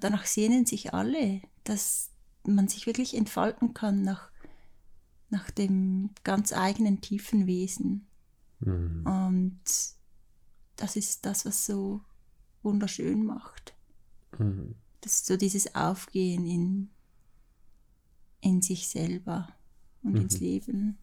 danach 0.00 0.26
sehnen 0.26 0.66
sich 0.66 0.94
alle, 0.94 1.42
dass 1.62 2.10
man 2.44 2.66
sich 2.66 2.86
wirklich 2.86 3.14
entfalten 3.14 3.72
kann 3.74 4.02
nach, 4.02 4.30
nach 5.30 5.50
dem 5.50 6.10
ganz 6.24 6.52
eigenen 6.52 7.00
tiefen 7.00 7.46
Wesen. 7.46 8.06
Mhm. 8.60 9.06
Und 9.06 9.60
das 10.76 10.96
ist 10.96 11.24
das, 11.24 11.44
was 11.44 11.66
so 11.66 12.00
wunderschön 12.62 13.24
macht. 13.24 13.74
Mhm. 14.38 14.74
Das 15.00 15.12
ist 15.12 15.26
so 15.26 15.36
dieses 15.36 15.74
Aufgehen 15.74 16.46
in, 16.46 16.90
in 18.40 18.62
sich 18.62 18.88
selber 18.88 19.48
und 20.02 20.14
Mhm. 20.14 20.20
ins 20.22 20.40
Leben. 20.40 20.98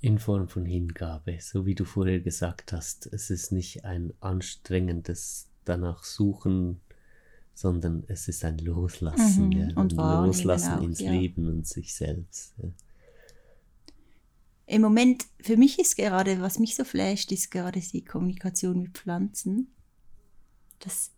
In 0.00 0.18
Form 0.18 0.48
von 0.48 0.66
Hingabe, 0.66 1.38
so 1.40 1.66
wie 1.66 1.74
du 1.74 1.84
vorher 1.84 2.20
gesagt 2.20 2.72
hast. 2.72 3.06
Es 3.06 3.30
ist 3.30 3.50
nicht 3.50 3.84
ein 3.84 4.12
anstrengendes 4.20 5.48
danach 5.64 6.04
suchen, 6.04 6.80
sondern 7.54 8.04
es 8.06 8.28
ist 8.28 8.44
ein 8.44 8.58
Loslassen. 8.58 9.46
Mhm. 9.46 9.52
Ja, 9.52 9.66
Und 9.76 9.94
ein 9.94 9.96
wahrnehmen 9.96 10.26
Loslassen 10.26 10.72
auch, 10.74 10.82
ins 10.82 11.00
ja. 11.00 11.10
Leben 11.10 11.48
und 11.48 11.66
sich 11.66 11.94
selbst. 11.94 12.54
Ja. 12.62 12.68
Im 14.66 14.82
Moment, 14.82 15.24
für 15.40 15.56
mich 15.56 15.78
ist 15.78 15.96
gerade, 15.96 16.40
was 16.40 16.58
mich 16.58 16.76
so 16.76 16.84
flasht, 16.84 17.32
ist 17.32 17.50
gerade 17.50 17.80
die 17.80 18.04
Kommunikation 18.04 18.82
mit 18.82 18.98
Pflanzen. 18.98 19.68
Das 20.80 21.12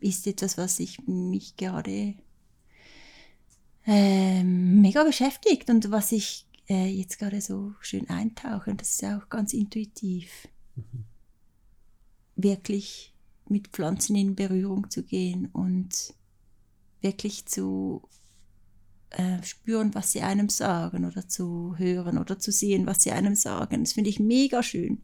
ist 0.00 0.26
etwas, 0.26 0.58
was 0.58 0.78
ich 0.80 1.06
mich 1.06 1.56
gerade 1.56 2.14
ähm, 3.86 4.80
mega 4.80 5.04
beschäftigt 5.04 5.70
und 5.70 5.90
was 5.90 6.12
ich 6.12 6.46
äh, 6.68 6.88
jetzt 6.88 7.18
gerade 7.18 7.40
so 7.40 7.74
schön 7.80 8.08
eintauche. 8.10 8.70
Und 8.70 8.80
das 8.80 8.90
ist 8.90 9.04
auch 9.04 9.28
ganz 9.28 9.52
intuitiv. 9.52 10.48
Wirklich 12.34 13.14
mit 13.48 13.68
Pflanzen 13.68 14.16
in 14.16 14.34
Berührung 14.34 14.90
zu 14.90 15.04
gehen 15.04 15.46
und 15.52 16.14
wirklich 17.00 17.46
zu 17.46 18.02
äh, 19.10 19.42
spüren, 19.44 19.94
was 19.94 20.12
sie 20.12 20.22
einem 20.22 20.48
sagen 20.48 21.04
oder 21.04 21.28
zu 21.28 21.78
hören 21.78 22.18
oder 22.18 22.38
zu 22.38 22.50
sehen, 22.50 22.86
was 22.86 23.02
sie 23.02 23.12
einem 23.12 23.36
sagen. 23.36 23.84
Das 23.84 23.92
finde 23.92 24.10
ich 24.10 24.18
mega 24.18 24.62
schön. 24.62 25.02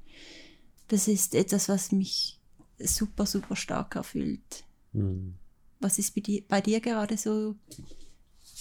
Das 0.88 1.06
ist 1.08 1.34
etwas, 1.34 1.68
was 1.68 1.92
mich 1.92 2.40
super, 2.78 3.26
super 3.26 3.54
stark 3.54 3.94
erfüllt. 3.94 4.64
Mhm. 4.92 5.34
Was 5.80 5.98
ist 5.98 6.14
bei 6.14 6.20
dir, 6.20 6.42
bei 6.48 6.60
dir 6.60 6.80
gerade 6.80 7.16
so 7.16 7.56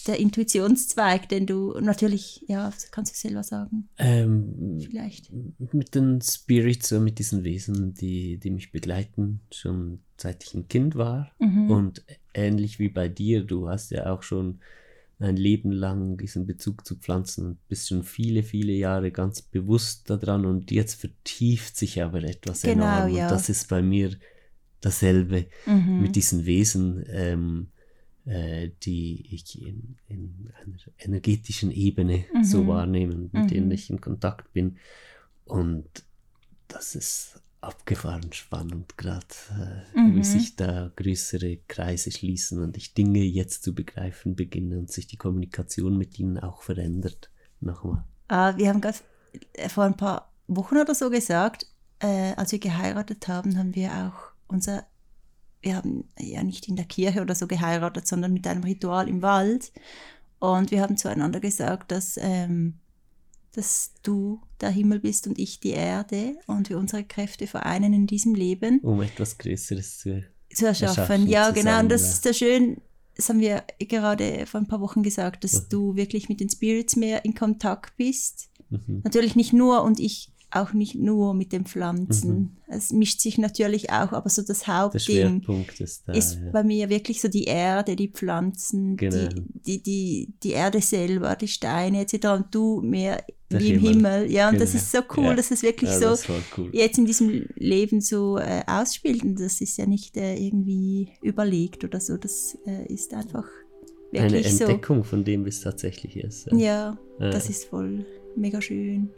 der 0.07 0.19
Intuitionszweig, 0.19 1.29
den 1.29 1.45
du 1.45 1.77
natürlich, 1.79 2.43
ja, 2.47 2.73
kannst 2.91 3.13
du 3.13 3.17
selber 3.17 3.43
sagen, 3.43 3.87
Ähm, 3.97 4.79
vielleicht. 4.83 5.31
mit 5.73 5.93
den 5.93 6.21
Spirits, 6.21 6.89
so 6.89 6.99
mit 6.99 7.19
diesen 7.19 7.43
Wesen, 7.43 7.93
die, 7.93 8.37
die 8.37 8.49
mich 8.49 8.71
begleiten, 8.71 9.41
schon 9.51 9.99
seit 10.17 10.43
ich 10.43 10.55
ein 10.55 10.67
Kind 10.67 10.95
war. 10.95 11.31
Mhm. 11.39 11.69
Und 11.69 12.03
ähnlich 12.33 12.79
wie 12.79 12.89
bei 12.89 13.09
dir, 13.09 13.43
du 13.43 13.69
hast 13.69 13.91
ja 13.91 14.11
auch 14.11 14.23
schon 14.23 14.59
ein 15.19 15.35
Leben 15.37 15.71
lang 15.71 16.17
diesen 16.17 16.47
Bezug 16.47 16.83
zu 16.87 16.95
Pflanzen 16.95 17.45
und 17.45 17.67
bist 17.67 17.89
schon 17.89 18.01
viele, 18.03 18.41
viele 18.41 18.73
Jahre 18.73 19.11
ganz 19.11 19.43
bewusst 19.43 20.09
daran 20.09 20.47
und 20.47 20.71
jetzt 20.71 20.95
vertieft 20.99 21.77
sich 21.77 22.01
aber 22.01 22.23
etwas 22.23 22.63
Genau, 22.63 23.03
enorm. 23.03 23.15
ja. 23.15 23.25
Und 23.27 23.31
das 23.31 23.49
ist 23.49 23.67
bei 23.69 23.83
mir 23.83 24.15
dasselbe 24.81 25.47
Mhm. 25.65 26.01
mit 26.01 26.15
diesen 26.15 26.45
Wesen, 26.45 27.03
ähm, 27.07 27.67
äh, 28.25 28.69
die 28.83 29.25
ich 29.33 29.61
in, 29.61 29.97
in 30.07 30.51
einer 30.61 30.77
energetischen 30.99 31.71
Ebene 31.71 32.25
so 32.43 32.63
Mhm. 32.63 32.67
wahrnehme, 32.67 33.15
mit 33.31 33.51
denen 33.51 33.67
Mhm. 33.67 33.71
ich 33.71 33.89
in 33.89 34.01
Kontakt 34.01 34.53
bin. 34.53 34.77
Und 35.45 35.87
das 36.67 36.95
ist 36.95 37.41
abgefahren 37.61 38.31
spannend 38.33 38.97
gerade, 38.97 39.25
äh, 39.95 39.99
Mhm. 39.99 40.15
wie 40.17 40.23
sich 40.23 40.55
da 40.55 40.91
größere 40.95 41.57
Kreise 41.67 42.11
schließen 42.11 42.59
und 42.61 42.75
ich 42.77 42.93
Dinge 42.95 43.19
jetzt 43.23 43.63
zu 43.63 43.73
begreifen 43.75 44.35
beginne 44.35 44.79
und 44.79 44.91
sich 44.91 45.05
die 45.07 45.17
Kommunikation 45.17 45.97
mit 45.97 46.17
ihnen 46.17 46.39
auch 46.39 46.63
verändert. 46.63 47.29
Nochmal. 47.59 48.03
Ah, 48.29 48.57
wir 48.57 48.69
haben 48.69 48.81
gerade 48.81 48.97
vor 49.69 49.83
ein 49.83 49.95
paar 49.97 50.31
Wochen 50.47 50.77
oder 50.77 50.95
so 50.95 51.09
gesagt, 51.11 51.67
äh, 51.99 52.33
als 52.35 52.51
wir 52.51 52.59
geheiratet 52.59 53.27
haben, 53.27 53.57
haben 53.57 53.75
wir 53.75 53.91
auch 53.91 54.30
unser, 54.51 54.85
wir 55.61 55.75
haben 55.75 56.05
ja 56.19 56.43
nicht 56.43 56.67
in 56.67 56.75
der 56.75 56.85
Kirche 56.85 57.21
oder 57.21 57.35
so 57.35 57.47
geheiratet, 57.47 58.07
sondern 58.07 58.33
mit 58.33 58.45
einem 58.47 58.63
Ritual 58.63 59.07
im 59.07 59.21
Wald. 59.21 59.71
Und 60.39 60.71
wir 60.71 60.81
haben 60.81 60.97
zueinander 60.97 61.39
gesagt, 61.39 61.91
dass, 61.91 62.17
ähm, 62.17 62.79
dass 63.53 63.93
du 64.01 64.41
der 64.59 64.69
Himmel 64.69 64.99
bist 64.99 65.27
und 65.27 65.37
ich 65.37 65.59
die 65.59 65.71
Erde 65.71 66.37
und 66.47 66.69
wir 66.69 66.77
unsere 66.77 67.03
Kräfte 67.03 67.47
vereinen 67.47 67.93
in 67.93 68.07
diesem 68.07 68.33
Leben 68.33 68.79
Um 68.79 69.01
etwas 69.01 69.37
Größeres 69.37 69.99
zu 69.99 70.23
zu 70.53 70.65
erschaffen. 70.65 70.99
Erschaffen 70.99 71.27
ja, 71.27 71.53
zusammen, 71.53 71.65
genau. 71.65 71.79
Und 71.79 71.89
das 71.89 72.01
ja. 72.01 72.07
ist 72.09 72.23
so 72.23 72.33
schön. 72.33 72.81
Das 73.15 73.29
haben 73.29 73.39
wir 73.39 73.63
gerade 73.79 74.45
vor 74.45 74.59
ein 74.59 74.67
paar 74.67 74.81
Wochen 74.81 75.03
gesagt, 75.03 75.43
dass 75.43 75.63
Mhm. 75.63 75.69
du 75.69 75.95
wirklich 75.95 76.29
mit 76.29 76.39
den 76.39 76.49
Spirits 76.49 76.95
mehr 76.95 77.25
in 77.25 77.35
Kontakt 77.35 77.95
bist. 77.97 78.49
mhm. 78.69 79.01
Natürlich 79.03 79.35
nicht 79.35 79.53
nur 79.53 79.83
und 79.83 79.99
ich 79.99 80.31
auch 80.51 80.73
nicht 80.73 80.95
nur 80.95 81.33
mit 81.33 81.51
den 81.51 81.65
Pflanzen. 81.65 82.33
Mhm. 82.37 82.49
Es 82.67 82.91
mischt 82.91 83.19
sich 83.19 83.37
natürlich 83.37 83.89
auch, 83.89 84.11
aber 84.11 84.29
so 84.29 84.41
das 84.41 84.67
Hauptding 84.67 85.41
ist 85.79 86.03
da. 86.07 86.13
ist 86.13 86.35
ja. 86.35 86.51
bei 86.51 86.63
mir 86.63 86.89
wirklich 86.89 87.21
so 87.21 87.27
die 87.27 87.45
Erde, 87.45 87.95
die 87.95 88.09
Pflanzen, 88.09 88.97
Genau. 88.97 89.27
die, 89.27 89.43
die, 89.65 89.83
die, 89.83 90.33
die 90.43 90.51
Erde 90.51 90.81
selber, 90.81 91.35
die 91.35 91.47
Steine 91.47 92.01
etc. 92.01 92.27
Und 92.27 92.45
du 92.51 92.81
mehr 92.81 93.23
Der 93.51 93.59
wie 93.59 93.73
im 93.73 93.79
Himmel. 93.81 93.93
Himmel. 94.21 94.31
Ja, 94.31 94.49
und 94.49 94.59
das 94.59 94.71
Genau. 94.71 94.83
ist 94.83 94.91
so 94.91 94.97
cool, 95.17 95.25
Ja. 95.25 95.33
dass 95.35 95.51
es 95.51 95.63
wirklich 95.63 95.89
ja, 95.89 95.99
so 95.99 96.05
das 96.05 96.25
cool. 96.57 96.69
jetzt 96.73 96.97
in 96.97 97.05
diesem 97.05 97.45
Leben 97.55 97.99
so 98.01 98.37
äh, 98.37 98.61
ausspielt. 98.67 99.23
Und 99.23 99.39
das 99.39 99.59
ist 99.61 99.77
ja 99.77 99.85
nicht 99.85 100.15
äh, 100.17 100.35
irgendwie 100.35 101.09
überlegt 101.21 101.83
oder 101.83 101.99
so. 101.99 102.17
Das 102.17 102.57
äh, 102.65 102.85
ist 102.93 103.13
einfach 103.13 103.45
Eine 104.13 104.31
wirklich 104.31 104.55
so. 104.57 104.65
Entdeckung 104.65 105.03
von 105.03 105.23
dem, 105.23 105.45
wie 105.45 105.49
es 105.49 105.61
tatsächlich 105.61 106.17
ist. 106.17 106.47
Ja. 106.53 106.97
das 107.19 107.49
ist 107.49 107.65
voll 107.65 108.05
mega 108.35 108.61
schön. 108.61 109.09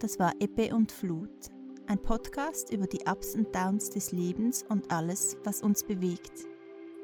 Das 0.00 0.18
war 0.18 0.32
Ebbe 0.40 0.74
und 0.74 0.90
Flut, 0.92 1.28
ein 1.86 2.02
Podcast 2.02 2.72
über 2.72 2.86
die 2.86 3.02
Ups 3.06 3.34
und 3.34 3.54
Downs 3.54 3.90
des 3.90 4.12
Lebens 4.12 4.64
und 4.70 4.90
alles, 4.90 5.36
was 5.44 5.60
uns 5.60 5.84
bewegt. 5.84 6.46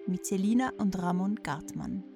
Mit 0.07 0.25
Selina 0.25 0.73
und 0.79 0.99
Ramon 0.99 1.35
Gartmann. 1.43 2.16